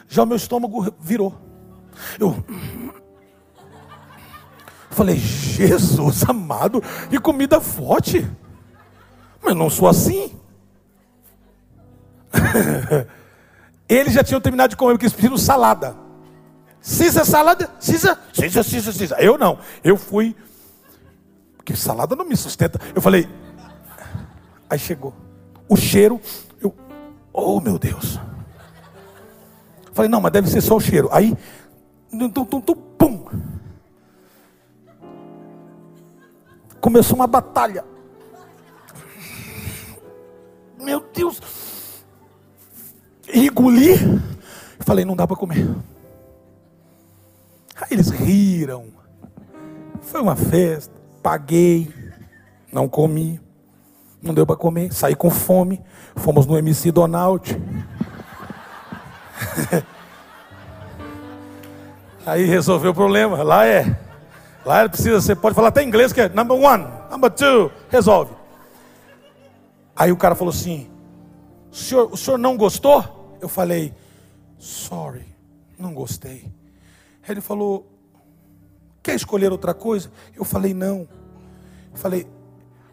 [0.07, 1.33] já o meu estômago virou.
[2.19, 2.43] Eu
[4.89, 8.27] falei, Jesus amado, que comida forte.
[9.41, 10.35] Mas não sou assim.
[13.87, 15.95] Eles já tinham terminado de comer, porque eles pediram salada.
[16.81, 17.69] Cisa salada?
[17.79, 18.17] Cisa?
[18.33, 19.15] Cisa, cisa, cisa.
[19.19, 19.59] Eu não.
[19.83, 20.35] Eu fui.
[21.57, 22.79] Porque salada não me sustenta.
[22.95, 23.27] Eu falei.
[24.69, 25.13] Aí chegou.
[25.67, 26.19] O cheiro.
[26.61, 26.73] Eu.
[27.33, 28.19] Oh, meu Deus.
[29.93, 31.09] Falei, não, mas deve ser só o cheiro.
[31.11, 31.35] Aí.
[32.09, 33.25] Tum, tum, tum, pum.
[36.79, 37.83] Começou uma batalha.
[40.79, 41.41] Meu Deus.
[43.33, 43.95] Engoli.
[44.79, 45.67] Falei, não dá para comer.
[47.81, 48.87] Aí eles riram.
[50.01, 50.93] Foi uma festa.
[51.21, 51.93] Paguei.
[52.71, 53.39] Não comi.
[54.21, 54.93] Não deu para comer.
[54.93, 55.81] Saí com fome.
[56.15, 57.61] Fomos no MC Donald.
[62.25, 63.41] Aí resolveu o problema.
[63.43, 63.97] Lá é.
[64.65, 68.33] Lá precisa, você pode falar até inglês, que é number one, number two, resolve.
[69.95, 70.89] Aí o cara falou assim:
[71.71, 73.37] senhor, o senhor não gostou?
[73.41, 73.93] Eu falei,
[74.57, 75.25] sorry,
[75.77, 76.51] não gostei.
[77.29, 77.87] Ele falou,
[79.03, 80.11] quer escolher outra coisa?
[80.35, 81.07] Eu falei, não.
[81.91, 82.27] Eu falei,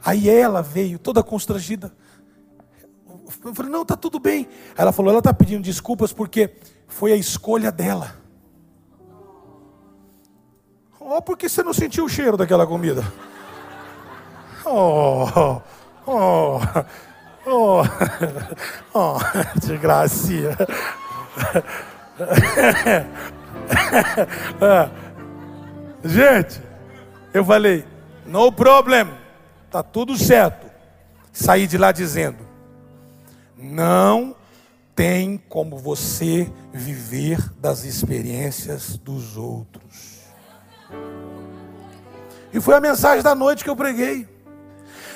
[0.05, 1.93] aí ela veio toda constrangida.
[3.45, 4.47] Eu falei, não, tá tudo bem.
[4.77, 6.55] Ela falou, ela está pedindo desculpas porque
[6.87, 8.15] foi a escolha dela.
[11.01, 13.03] Oh, por que você não sentiu o cheiro daquela comida?
[14.69, 15.61] Oh,
[16.09, 16.61] oh,
[17.47, 17.83] oh,
[18.93, 19.19] oh,
[19.65, 20.57] de gracinha.
[26.05, 26.61] Gente,
[27.33, 27.85] eu falei,
[28.25, 29.09] no problem,
[29.71, 30.67] tá tudo certo.
[31.33, 32.39] Saí de lá dizendo,
[33.57, 34.35] não
[34.95, 40.17] tem como você viver das experiências dos outros.
[42.53, 44.36] E foi a mensagem da noite que eu preguei.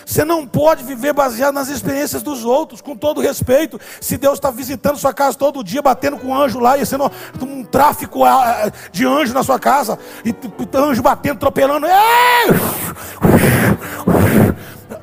[0.05, 3.81] Você não pode viver baseado nas experiências dos outros, com todo respeito.
[4.01, 7.11] Se Deus está visitando sua casa todo dia, batendo com um anjo lá, e sendo
[7.43, 10.35] um tráfico ah, ah, de anjo na sua casa, e
[10.77, 11.87] anjo batendo, atropelando.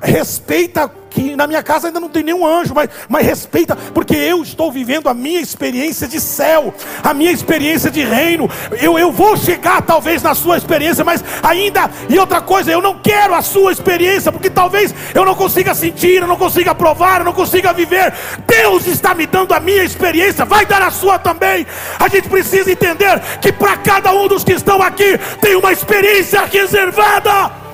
[0.02, 4.44] Respeita que na minha casa ainda não tem nenhum anjo, mas, mas respeita, porque eu
[4.44, 6.72] estou vivendo a minha experiência de céu,
[7.04, 8.48] a minha experiência de reino.
[8.80, 13.00] Eu, eu vou chegar talvez na sua experiência, mas ainda, e outra coisa, eu não
[13.00, 17.26] quero a sua experiência, porque talvez eu não consiga sentir, eu não consiga provar, eu
[17.26, 18.14] não consiga viver.
[18.46, 21.66] Deus está me dando a minha experiência, vai dar a sua também.
[22.00, 26.46] A gente precisa entender que para cada um dos que estão aqui tem uma experiência
[26.46, 27.67] reservada.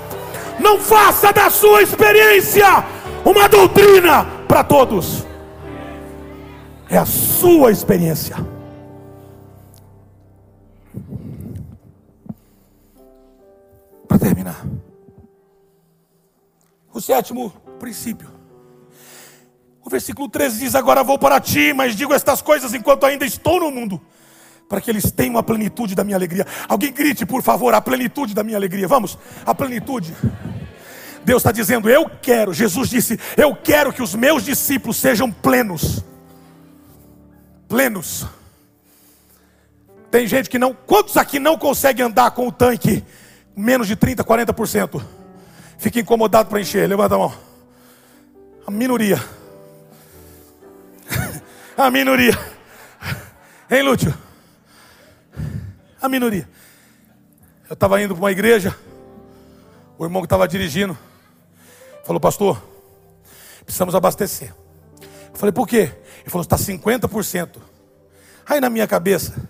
[0.60, 2.66] Não faça da sua experiência
[3.26, 5.26] uma doutrina para todos.
[6.90, 8.36] É a sua experiência.
[14.08, 14.64] Para terminar,
[16.94, 18.30] o sétimo princípio.
[19.84, 23.60] O versículo 13 diz: Agora vou para ti, mas digo estas coisas enquanto ainda estou
[23.60, 24.00] no mundo
[24.74, 26.48] para que eles tenham a plenitude da minha alegria.
[26.68, 28.88] Alguém grite, por favor, a plenitude da minha alegria.
[28.88, 30.16] Vamos, a plenitude.
[31.24, 36.04] Deus está dizendo: Eu quero, Jesus disse: Eu quero que os meus discípulos sejam plenos.
[37.68, 38.26] Plenos.
[40.10, 40.74] Tem gente que não.
[40.74, 43.04] Quantos aqui não conseguem andar com o tanque
[43.56, 45.04] menos de 30, 40%?
[45.78, 46.90] Fica incomodado para encher.
[46.90, 47.34] Levanta a mão.
[48.66, 49.24] A minoria.
[51.78, 52.36] a minoria.
[53.70, 54.33] Hein, Lúcio?
[56.04, 56.50] A minoria.
[57.70, 58.78] Eu estava indo para uma igreja.
[59.98, 60.98] O irmão que estava dirigindo
[62.04, 62.62] falou, pastor,
[63.64, 64.54] precisamos abastecer.
[65.32, 65.94] Eu falei, por quê?
[66.20, 67.56] Ele falou, está 50%.
[68.46, 69.50] Aí na minha cabeça,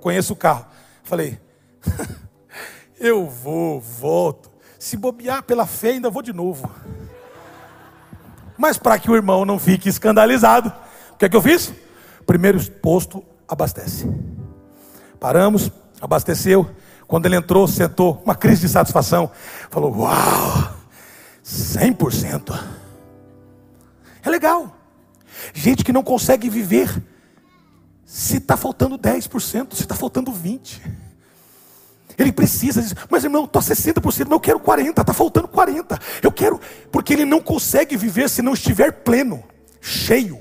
[0.00, 0.66] conheço o carro.
[1.04, 1.38] Falei,
[2.98, 4.50] eu vou, volto.
[4.80, 6.68] Se bobear pela fé, ainda vou de novo.
[8.58, 10.72] Mas para que o irmão não fique escandalizado,
[11.12, 11.72] o que é que eu fiz?
[12.26, 14.04] Primeiro posto, abastece.
[15.20, 15.70] Paramos,
[16.02, 16.68] abasteceu.
[17.06, 19.30] Quando ele entrou, sentou, uma crise de satisfação.
[19.70, 20.74] Falou: Uau,
[21.44, 22.60] 100%.
[24.24, 24.76] É legal.
[25.54, 27.02] Gente que não consegue viver
[28.04, 30.80] se está faltando 10%, se está faltando 20%.
[32.18, 35.98] Ele precisa, mas irmão, estou a 60%, mas eu quero 40%, está faltando 40%.
[36.22, 39.42] Eu quero, porque ele não consegue viver se não estiver pleno,
[39.80, 40.38] cheio,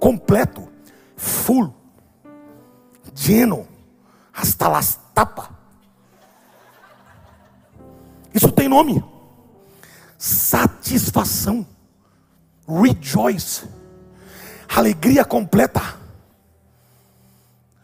[0.00, 0.68] completo,
[1.16, 1.72] full,
[3.16, 3.66] lleno,
[4.36, 5.48] hasta las tapa.
[8.34, 9.02] Isso tem nome.
[10.18, 11.66] Satisfação.
[12.68, 13.64] Rejoice.
[14.68, 15.80] Alegria completa.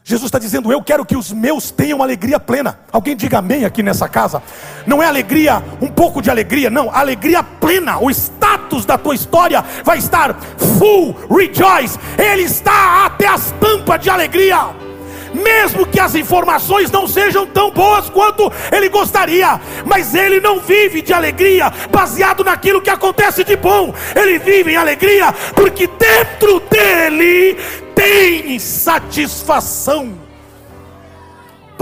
[0.05, 2.81] Jesus está dizendo: Eu quero que os meus tenham alegria plena.
[2.91, 4.43] Alguém diga amém aqui nessa casa.
[4.87, 7.99] Não é alegria, um pouco de alegria, não, alegria plena.
[7.99, 10.35] O status da tua história vai estar
[10.79, 11.99] full, rejoice.
[12.19, 14.92] Ele está até as tampas de alegria.
[15.35, 21.03] Mesmo que as informações não sejam tão boas quanto ele gostaria, mas ele não vive
[21.03, 27.57] de alegria baseado naquilo que acontece de bom, ele vive em alegria porque dentro dele
[27.95, 30.23] tem satisfação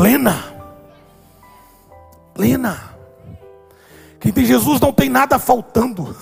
[0.00, 0.44] plena.
[2.32, 2.94] Plena.
[4.18, 6.16] Quem tem Jesus não tem nada faltando,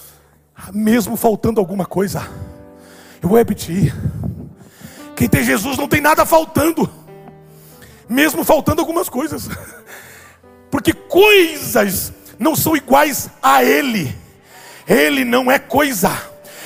[0.72, 2.26] mesmo faltando alguma coisa.
[3.22, 3.94] Eu vou repetir.
[5.20, 6.90] Quem tem Jesus não tem nada faltando,
[8.08, 9.50] mesmo faltando algumas coisas,
[10.72, 14.16] porque coisas não são iguais a Ele,
[14.88, 16.10] Ele não é coisa.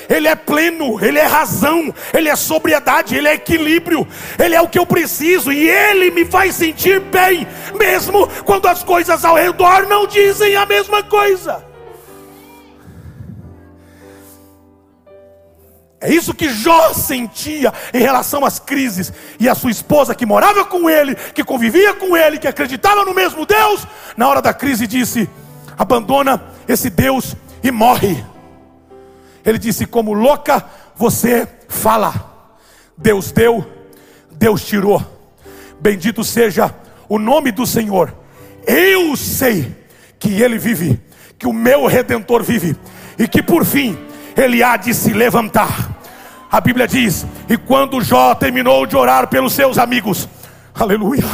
[0.09, 4.07] Ele é pleno, Ele é razão, Ele é sobriedade, Ele é equilíbrio,
[4.39, 8.85] Ele é o que eu preciso e Ele me faz sentir bem, mesmo quando as
[8.85, 11.74] coisas ao redor não dizem a mesma coisa.
[16.05, 19.11] É isso que Jó sentia em relação às crises.
[19.41, 23.15] E a sua esposa, que morava com ele, que convivia com ele, que acreditava no
[23.15, 25.27] mesmo Deus, na hora da crise disse:
[25.79, 28.23] abandona esse Deus e morre.
[29.47, 30.63] Ele disse: Como louca
[30.95, 32.33] você fala.
[32.99, 33.67] Deus deu,
[34.31, 35.03] Deus tirou.
[35.81, 36.75] Bendito seja
[37.09, 38.15] o nome do Senhor.
[38.67, 39.75] Eu sei
[40.19, 41.01] que Ele vive,
[41.39, 42.77] que o meu redentor vive,
[43.19, 43.99] e que por fim
[44.37, 45.94] Ele há de se levantar.
[46.55, 50.29] A Bíblia diz: E quando Jó terminou de orar pelos seus amigos,
[50.73, 51.25] aleluia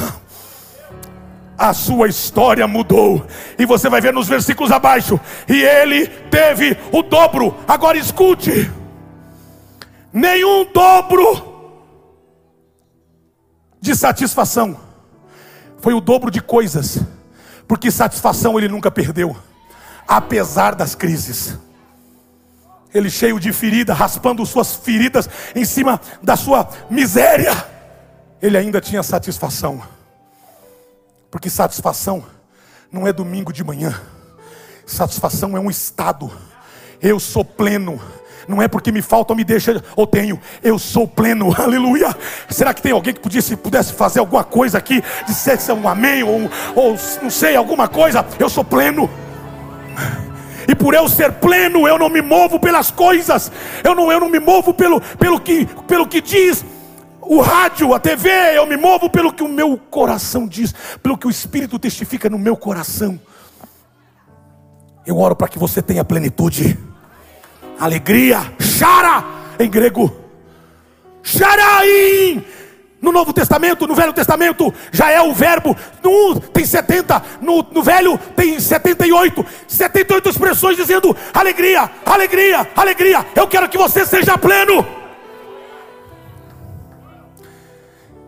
[1.59, 3.27] a sua história mudou.
[3.59, 5.21] E você vai ver nos versículos abaixo.
[5.47, 7.55] E ele teve o dobro.
[7.68, 8.73] Agora escute:
[10.11, 11.77] nenhum dobro
[13.79, 14.75] de satisfação,
[15.81, 16.99] foi o dobro de coisas,
[17.68, 19.37] porque satisfação ele nunca perdeu,
[20.09, 21.59] apesar das crises.
[22.93, 27.53] Ele cheio de ferida, raspando suas feridas em cima da sua miséria,
[28.43, 29.82] ele ainda tinha satisfação.
[31.30, 32.24] Porque satisfação
[32.91, 34.01] não é domingo de manhã.
[34.84, 36.30] Satisfação é um estado.
[37.01, 38.01] Eu sou pleno.
[38.49, 40.41] Não é porque me falta ou me deixa ou tenho.
[40.62, 41.55] Eu sou pleno.
[41.61, 42.14] Aleluia.
[42.49, 45.03] Será que tem alguém que pudesse, pudesse fazer alguma coisa aqui?
[45.26, 48.26] Dissesse um amém ou, ou não sei, alguma coisa?
[48.38, 49.09] Eu sou pleno.
[50.69, 53.51] E por eu ser pleno, eu não me movo pelas coisas.
[53.83, 56.65] Eu não, eu não me movo pelo, pelo, que, pelo que diz
[57.23, 61.27] o rádio, a TV, eu me movo pelo que o meu coração diz, pelo que
[61.27, 63.21] o Espírito testifica no meu coração.
[65.07, 66.77] Eu oro para que você tenha plenitude,
[67.79, 69.25] alegria, chara
[69.59, 70.13] em grego,
[71.23, 72.45] charaim.
[73.01, 75.74] No Novo Testamento, no Velho Testamento, já é o verbo.
[76.03, 79.44] No tem 70, no, no Velho tem 78.
[79.66, 83.26] 78 expressões dizendo alegria, alegria, alegria.
[83.34, 84.86] Eu quero que você seja pleno.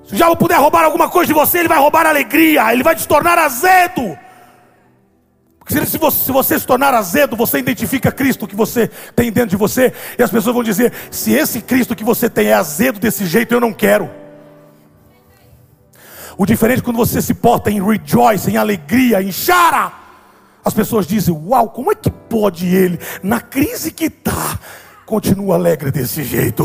[0.04, 2.96] Se o diabo puder roubar alguma coisa de você, ele vai roubar alegria, ele vai
[2.96, 4.18] te tornar azedo.
[5.58, 9.50] Porque se você, se você se tornar azedo, você identifica Cristo que você tem dentro
[9.50, 12.98] de você, e as pessoas vão dizer: se esse Cristo que você tem é azedo
[12.98, 14.21] desse jeito, eu não quero.
[16.36, 19.92] O diferente é quando você se porta em rejoice, em alegria, em chara.
[20.64, 24.58] As pessoas dizem: Uau, como é que pode ele, na crise que está,
[25.04, 26.62] continua alegre desse jeito?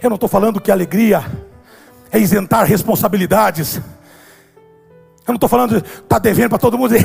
[0.00, 1.24] Eu não estou falando que alegria
[2.10, 3.76] é isentar responsabilidades.
[3.76, 6.94] Eu não estou falando de estar tá devendo para todo mundo.
[6.96, 7.02] eu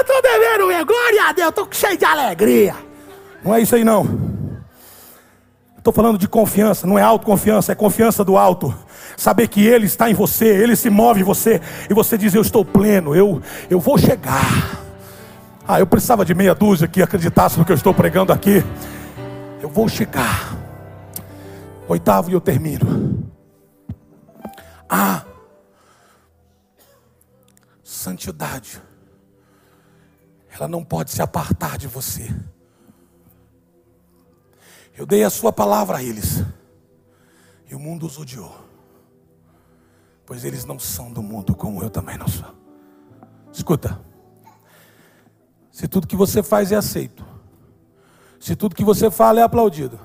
[0.00, 2.74] estou devendo, glória a Deus, estou cheio de alegria.
[3.44, 4.28] Não é isso aí não.
[5.76, 8.74] Estou falando de confiança, não é autoconfiança, é confiança do alto.
[9.16, 12.42] Saber que Ele está em você, Ele se move em você, e você diz: Eu
[12.42, 14.84] estou pleno, eu, eu vou chegar.
[15.66, 18.64] Ah, eu precisava de meia dúzia que acreditasse no que eu estou pregando aqui.
[19.60, 20.56] Eu vou chegar.
[21.86, 23.30] Oitavo e eu termino.
[24.88, 25.24] A
[27.82, 28.80] santidade,
[30.50, 32.34] ela não pode se apartar de você.
[34.96, 36.42] Eu dei a sua palavra a eles,
[37.70, 38.67] e o mundo os odiou,
[40.28, 42.54] pois eles não são do mundo, como eu também não sou.
[43.50, 43.98] Escuta,
[45.72, 47.24] se tudo que você faz é aceito,
[48.38, 49.98] se tudo que você fala é aplaudido,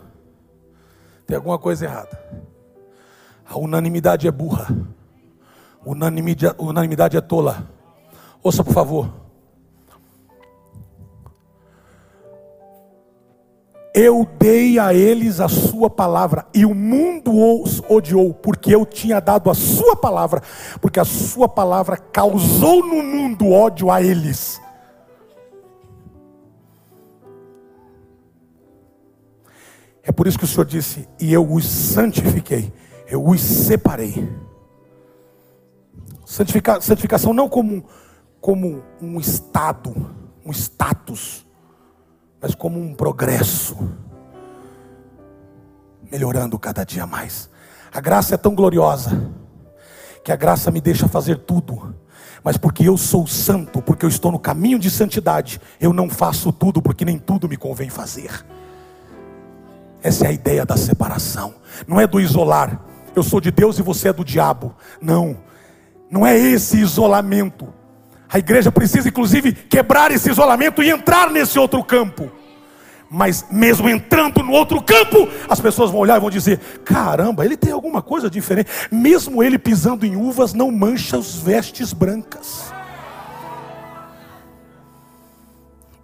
[1.28, 2.18] tem alguma coisa errada.
[3.46, 4.74] A unanimidade é burra.
[5.86, 7.70] Unanimidade, unanimidade é tola.
[8.42, 9.14] Ouça, por favor.
[13.94, 17.32] Eu dei a eles a sua palavra, e o mundo
[17.62, 20.42] os odiou, porque eu tinha dado a sua palavra,
[20.82, 24.60] porque a sua palavra causou no mundo ódio a eles.
[30.02, 32.74] É por isso que o Senhor disse: E eu os santifiquei,
[33.08, 34.28] eu os separei.
[36.26, 37.86] Santifica, santificação não como,
[38.42, 39.94] como um estado,
[40.44, 41.46] um status,
[42.44, 43.90] mas como um progresso,
[46.12, 47.50] melhorando cada dia mais.
[47.90, 49.32] A graça é tão gloriosa,
[50.22, 51.96] que a graça me deixa fazer tudo,
[52.44, 56.52] mas porque eu sou santo, porque eu estou no caminho de santidade, eu não faço
[56.52, 58.46] tudo, porque nem tudo me convém fazer.
[60.02, 61.54] Essa é a ideia da separação.
[61.88, 62.78] Não é do isolar.
[63.16, 64.76] Eu sou de Deus e você é do diabo.
[65.02, 65.38] Não.
[66.12, 67.74] Não é esse isolamento.
[68.34, 72.32] A igreja precisa, inclusive, quebrar esse isolamento e entrar nesse outro campo.
[73.08, 77.56] Mas mesmo entrando no outro campo, as pessoas vão olhar e vão dizer: caramba, ele
[77.56, 78.72] tem alguma coisa diferente.
[78.92, 82.74] Mesmo ele pisando em uvas, não mancha os vestes brancas.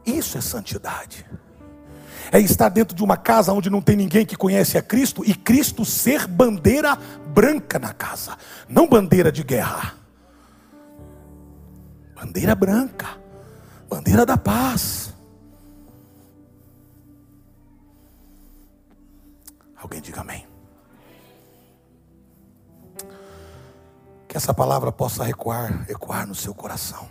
[0.05, 1.25] Isso é santidade
[2.31, 5.33] é estar dentro de uma casa onde não tem ninguém que conhece a Cristo e
[5.33, 6.95] Cristo ser bandeira
[7.27, 9.98] branca na casa, não bandeira de guerra.
[12.19, 13.17] Bandeira branca,
[13.89, 15.15] bandeira da paz.
[19.77, 20.45] Alguém diga amém.
[24.27, 27.07] Que essa palavra possa ecoar, ecoar no seu coração.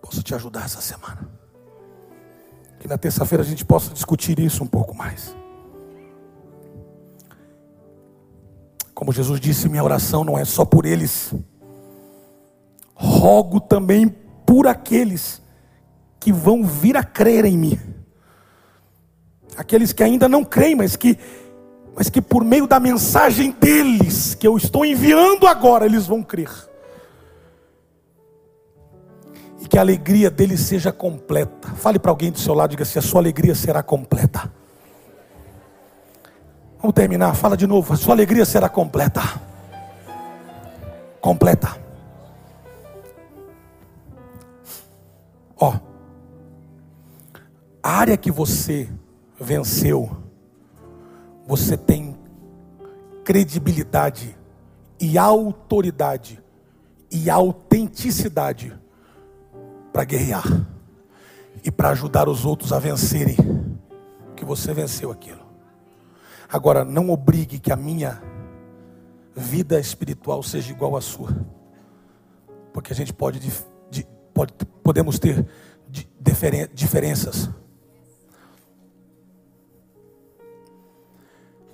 [0.00, 1.28] Posso te ajudar essa semana.
[2.78, 5.34] Que na terça-feira a gente possa discutir isso um pouco mais.
[8.94, 11.34] Como Jesus disse, minha oração não é só por eles,
[13.00, 14.08] rogo também
[14.44, 15.40] por aqueles
[16.18, 17.78] que vão vir a crer em mim.
[19.56, 21.18] Aqueles que ainda não creem, mas que,
[21.96, 26.50] mas que por meio da mensagem deles, que eu estou enviando agora, eles vão crer
[29.70, 31.68] que a alegria dele seja completa.
[31.76, 34.52] Fale para alguém do seu lado, diga assim: a sua alegria será completa.
[36.80, 39.22] Vamos terminar, fala de novo: a sua alegria será completa.
[41.20, 41.76] Completa.
[47.82, 48.88] A área que você
[49.38, 50.10] venceu,
[51.46, 52.18] você tem
[53.24, 54.36] credibilidade
[55.00, 56.42] e autoridade
[57.10, 58.78] e autenticidade
[59.92, 60.44] para guerrear
[61.64, 63.36] e para ajudar os outros a vencerem
[64.36, 65.40] que você venceu aquilo.
[66.48, 68.22] Agora, não obrigue que a minha
[69.34, 71.30] vida espiritual seja igual à sua,
[72.72, 73.40] porque a gente pode,
[74.34, 74.52] pode
[74.82, 75.46] podemos ter
[76.74, 77.48] diferenças.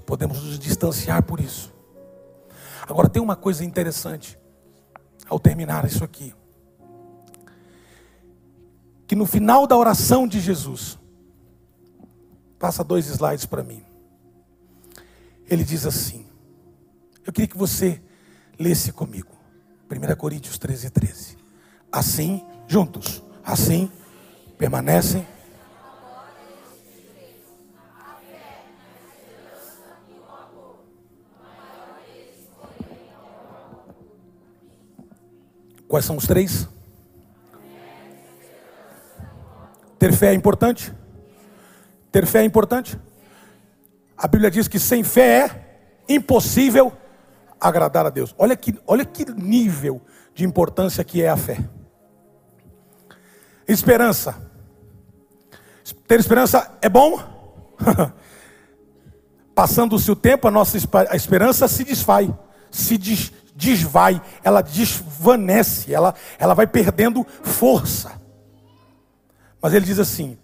[0.07, 1.75] Podemos nos distanciar por isso.
[2.89, 4.39] Agora, tem uma coisa interessante
[5.29, 6.33] ao terminar isso aqui
[9.07, 10.99] que no final da oração de Jesus,
[12.59, 13.83] passa dois slides para mim.
[15.49, 16.27] Ele diz assim:
[17.25, 18.03] Eu queria que você
[18.59, 19.31] lesse comigo.
[19.89, 21.37] 1 Coríntios 13, 13.
[21.93, 23.91] Assim, juntos, assim
[24.59, 25.27] permanecem.
[35.97, 36.69] Quais são os três?
[39.99, 40.93] Ter fé é importante?
[42.13, 43.01] Ter fé é importante?
[44.15, 45.47] A Bíblia diz que sem fé
[46.07, 46.93] é impossível
[47.59, 48.35] agradar a Deus.
[48.37, 50.03] Olha que, olha que nível
[50.35, 51.65] de importância que é a fé.
[53.67, 54.37] Esperança.
[56.07, 57.19] Ter esperança é bom?
[59.55, 62.29] Passando-se o tempo, a nossa esperança se desfaz,
[62.71, 68.21] se des, desvai, ela desvanece, ela, ela vai perdendo força.
[69.61, 70.39] Mas ele diz assim: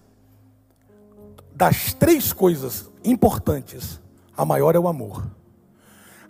[1.55, 4.01] das três coisas importantes,
[4.37, 5.25] a maior é o amor.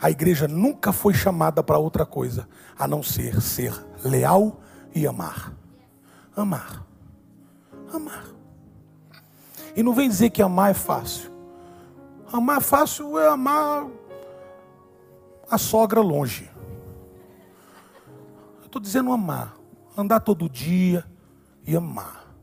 [0.00, 3.72] A igreja nunca foi chamada para outra coisa a não ser ser
[4.04, 4.60] leal
[4.92, 5.54] e amar.
[6.36, 6.84] Amar.
[7.94, 8.24] Amar.
[9.76, 11.30] E não vem dizer que amar é fácil.
[12.32, 13.86] Amar fácil é amar
[15.48, 16.51] a sogra longe.
[18.72, 19.54] Estou dizendo amar.
[19.94, 21.04] Andar todo dia
[21.66, 22.34] e amar.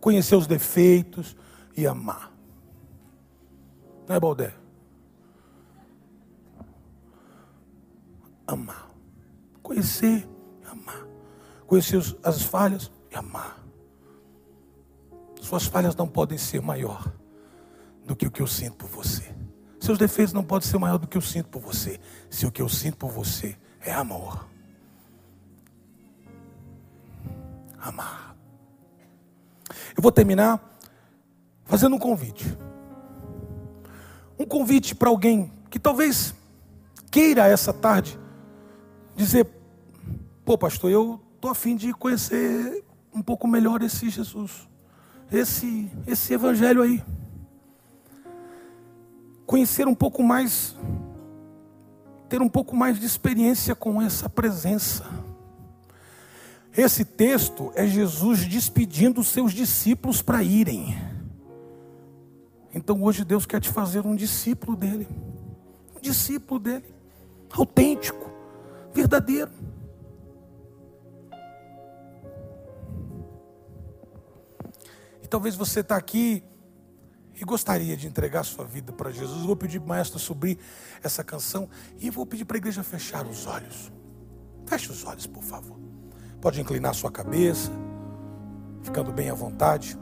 [0.00, 1.36] Conhecer os defeitos
[1.76, 2.32] e amar.
[4.08, 4.52] Não é, Baldé?
[8.44, 8.90] amar.
[9.62, 10.28] Conhecer
[10.62, 11.06] e amar.
[11.64, 13.62] Conhecer as falhas e amar.
[15.40, 17.12] Suas falhas não podem ser maior
[18.04, 19.32] do que o que eu sinto por você.
[19.78, 22.00] Seus defeitos não podem ser maior do que eu sinto por você.
[22.28, 24.57] Se o que eu sinto por você é amor.
[27.88, 28.36] Amar.
[29.96, 30.60] Eu vou terminar
[31.64, 32.56] fazendo um convite.
[34.38, 36.34] Um convite para alguém que talvez
[37.10, 38.18] queira essa tarde
[39.16, 39.46] dizer:
[40.44, 44.68] pô, pastor, eu estou afim de conhecer um pouco melhor esse Jesus,
[45.32, 47.02] esse, esse evangelho aí.
[49.46, 50.76] Conhecer um pouco mais,
[52.28, 55.04] ter um pouco mais de experiência com essa presença.
[56.76, 60.96] Esse texto é Jesus despedindo os seus discípulos para irem.
[62.72, 65.08] Então hoje Deus quer te fazer um discípulo dele.
[65.96, 66.94] Um discípulo dele.
[67.50, 68.28] Autêntico
[68.92, 69.50] verdadeiro.
[75.22, 76.42] E talvez você está aqui
[77.40, 79.40] e gostaria de entregar sua vida para Jesus.
[79.40, 80.58] Eu vou pedir para maestro subir
[81.02, 83.92] essa canção e vou pedir para a igreja fechar os olhos.
[84.66, 85.87] Feche os olhos, por favor.
[86.40, 87.70] Pode inclinar sua cabeça,
[88.82, 89.98] ficando bem à vontade.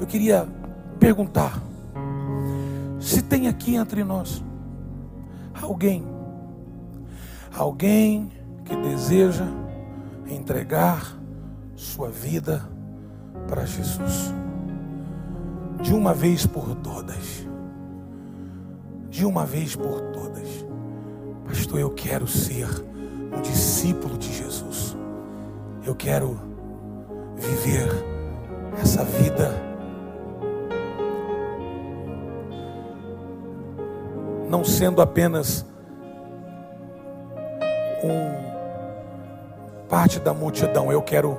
[0.00, 0.48] Eu queria
[0.98, 1.62] perguntar
[2.98, 4.42] se tem aqui entre nós
[5.60, 6.12] alguém
[7.54, 8.32] Alguém
[8.64, 9.44] que deseja
[10.26, 11.14] entregar
[11.76, 12.66] sua vida
[13.46, 14.32] para Jesus.
[15.82, 17.46] De uma vez por todas.
[19.10, 20.48] De uma vez por todas.
[21.46, 22.66] Pastor, eu quero ser
[23.32, 24.96] um discípulo de Jesus.
[25.84, 26.40] Eu quero
[27.36, 27.88] viver
[28.80, 29.72] essa vida
[34.48, 35.64] não sendo apenas
[38.04, 38.42] um
[39.88, 41.38] parte da multidão, eu quero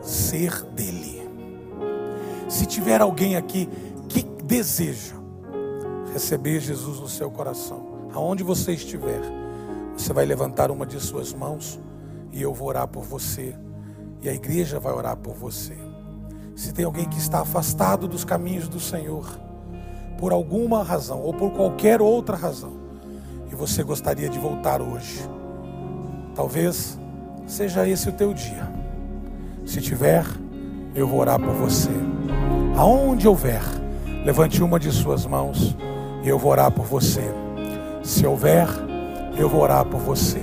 [0.00, 1.22] ser dele.
[2.48, 3.68] Se tiver alguém aqui
[4.08, 5.14] que deseja
[6.12, 9.20] receber Jesus no seu coração, aonde você estiver,
[9.96, 11.80] você vai levantar uma de suas mãos
[12.32, 13.54] e eu vou orar por você
[14.20, 15.76] e a igreja vai orar por você.
[16.54, 19.26] Se tem alguém que está afastado dos caminhos do Senhor,
[20.18, 22.72] por alguma razão ou por qualquer outra razão,
[23.50, 25.28] e você gostaria de voltar hoje,
[26.36, 26.98] Talvez
[27.46, 28.70] seja esse o teu dia.
[29.64, 30.22] Se tiver,
[30.94, 31.88] eu vou orar por você.
[32.76, 33.62] Aonde houver,
[34.22, 35.74] levante uma de suas mãos
[36.22, 37.22] e eu vou orar por você.
[38.02, 38.68] Se houver,
[39.38, 40.42] eu vou orar por você.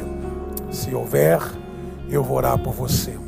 [0.72, 1.40] Se houver,
[2.10, 3.23] eu vou orar por você.